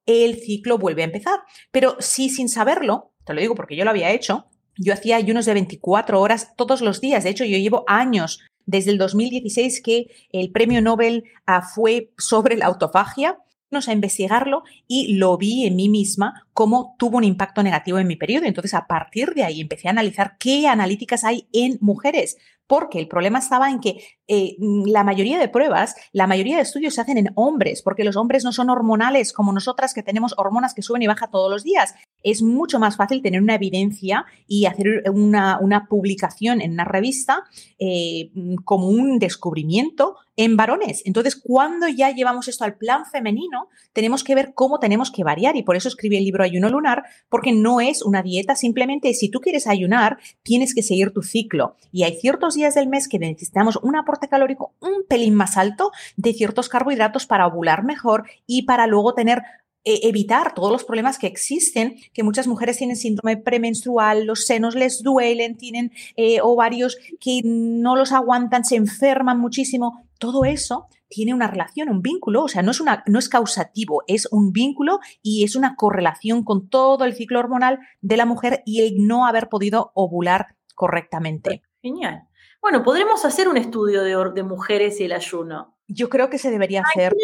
[0.06, 1.40] el ciclo vuelve a empezar.
[1.72, 4.46] Pero si sin saberlo, te lo digo porque yo lo había hecho,
[4.76, 7.24] yo hacía ayunos de 24 horas todos los días.
[7.24, 12.56] De hecho, yo llevo años desde el 2016 que el premio Nobel ah, fue sobre
[12.56, 13.36] la autofagia
[13.80, 18.16] a investigarlo y lo vi en mí misma cómo tuvo un impacto negativo en mi
[18.16, 18.46] periodo.
[18.46, 23.08] Entonces, a partir de ahí empecé a analizar qué analíticas hay en mujeres, porque el
[23.08, 24.56] problema estaba en que eh,
[24.86, 28.44] la mayoría de pruebas, la mayoría de estudios se hacen en hombres, porque los hombres
[28.44, 31.94] no son hormonales como nosotras que tenemos hormonas que suben y bajan todos los días.
[32.22, 37.44] Es mucho más fácil tener una evidencia y hacer una, publicación en una revista
[37.78, 38.30] eh,
[38.64, 41.02] como un descubrimiento en varones.
[41.04, 45.56] Entonces, cuando ya llevamos esto al plan femenino, tenemos que ver cómo tenemos que variar
[45.56, 49.30] y por eso escribí el libro Ayuno Lunar, porque no es una dieta, simplemente si
[49.30, 53.18] tú quieres ayunar, tienes que seguir tu ciclo y hay ciertos días del mes que
[53.18, 58.62] necesitamos un aporte calórico un pelín más alto de ciertos carbohidratos para ovular mejor y
[58.62, 59.42] para luego tener
[59.84, 64.76] eh, evitar todos los problemas que existen, que muchas mujeres tienen síndrome premenstrual, los senos
[64.76, 70.06] les duelen, tienen eh, ovarios que no los aguantan, se enferman muchísimo.
[70.22, 74.04] Todo eso tiene una relación, un vínculo, o sea, no es, una, no es causativo,
[74.06, 78.62] es un vínculo y es una correlación con todo el ciclo hormonal de la mujer
[78.64, 81.62] y el no haber podido ovular correctamente.
[81.82, 82.28] Genial.
[82.60, 85.76] Bueno, podremos hacer un estudio de, de mujeres y el ayuno.
[85.88, 87.16] Yo creo que se debería hacer.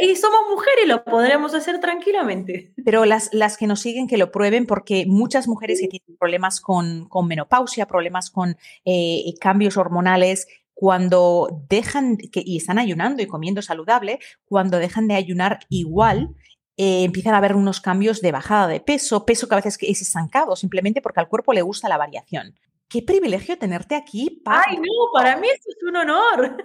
[0.00, 2.72] Y somos mujeres, lo podremos hacer tranquilamente.
[2.84, 6.60] Pero las, las que nos siguen, que lo prueben, porque muchas mujeres que tienen problemas
[6.60, 10.46] con, menopausia, problemas con eh, cambios hormonales,
[10.80, 16.36] cuando dejan que, y están ayunando y comiendo saludable, cuando dejan de ayunar igual,
[16.76, 20.02] eh, empiezan a haber unos cambios de bajada de peso, peso que a veces es
[20.02, 22.54] estancado, simplemente porque al cuerpo le gusta la variación.
[22.88, 24.40] Qué privilegio tenerte aquí.
[24.46, 26.64] Ay, no, para mí eso es un honor.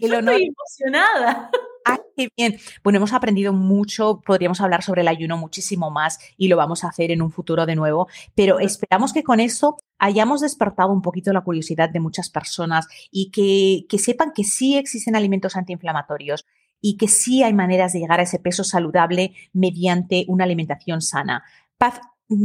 [0.00, 1.50] El honor, estoy emocionada.
[1.88, 2.58] Ah, qué bien.
[2.82, 6.88] Bueno, hemos aprendido mucho, podríamos hablar sobre el ayuno muchísimo más y lo vamos a
[6.88, 11.32] hacer en un futuro de nuevo, pero esperamos que con eso hayamos despertado un poquito
[11.32, 16.44] la curiosidad de muchas personas y que, que sepan que sí existen alimentos antiinflamatorios
[16.80, 21.44] y que sí hay maneras de llegar a ese peso saludable mediante una alimentación sana.
[21.78, 22.00] Paz,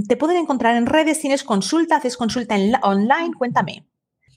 [0.08, 1.20] ¿te pueden encontrar en redes?
[1.20, 1.96] ¿Tienes consulta?
[1.96, 3.34] ¿Haces consulta en online?
[3.36, 3.91] Cuéntame.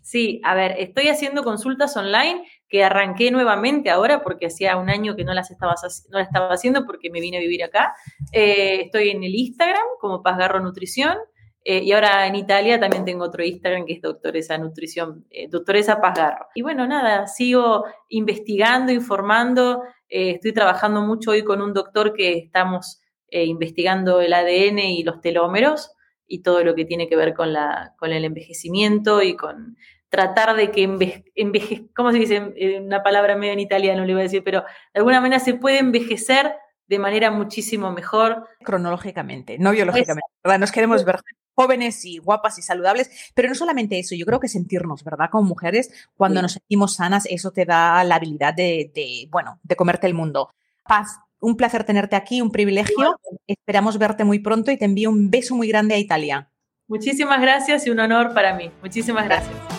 [0.04, 5.16] Sí, a ver, estoy haciendo consultas online que arranqué nuevamente ahora porque hacía un año
[5.16, 5.74] que no las estaba,
[6.10, 7.94] no estaba haciendo porque me vine a vivir acá.
[8.30, 11.16] Eh, estoy en el Instagram como Pazgarro Nutrición
[11.64, 16.02] eh, y ahora en Italia también tengo otro Instagram que es Doctoresa Nutrición, eh, Doctoresa
[16.02, 16.48] Pazgarro.
[16.54, 19.84] Y bueno, nada, sigo investigando, informando.
[20.06, 23.00] estoy trabajando mucho hoy con un doctor que estamos
[23.30, 25.94] investigando el ADN y los telómeros
[26.26, 29.76] y todo lo que tiene que ver con, la, con el envejecimiento y con
[30.14, 30.84] tratar de que
[31.34, 32.54] envejezca, ¿cómo se dice?
[32.80, 35.80] Una palabra medio en italiano le iba a decir, pero de alguna manera se puede
[35.80, 36.54] envejecer
[36.86, 38.46] de manera muchísimo mejor.
[38.62, 40.60] Cronológicamente, no biológicamente, ¿verdad?
[40.60, 41.16] Nos queremos ver
[41.56, 45.30] jóvenes y guapas y saludables, pero no solamente eso, yo creo que sentirnos, ¿verdad?
[45.32, 49.74] Como mujeres, cuando nos sentimos sanas, eso te da la habilidad de, de, bueno, de
[49.74, 50.50] comerte el mundo.
[50.84, 53.18] Paz, un placer tenerte aquí, un privilegio.
[53.48, 56.50] Esperamos verte muy pronto y te envío un beso muy grande a Italia.
[56.86, 58.70] Muchísimas gracias y un honor para mí.
[58.80, 59.73] Muchísimas gracias.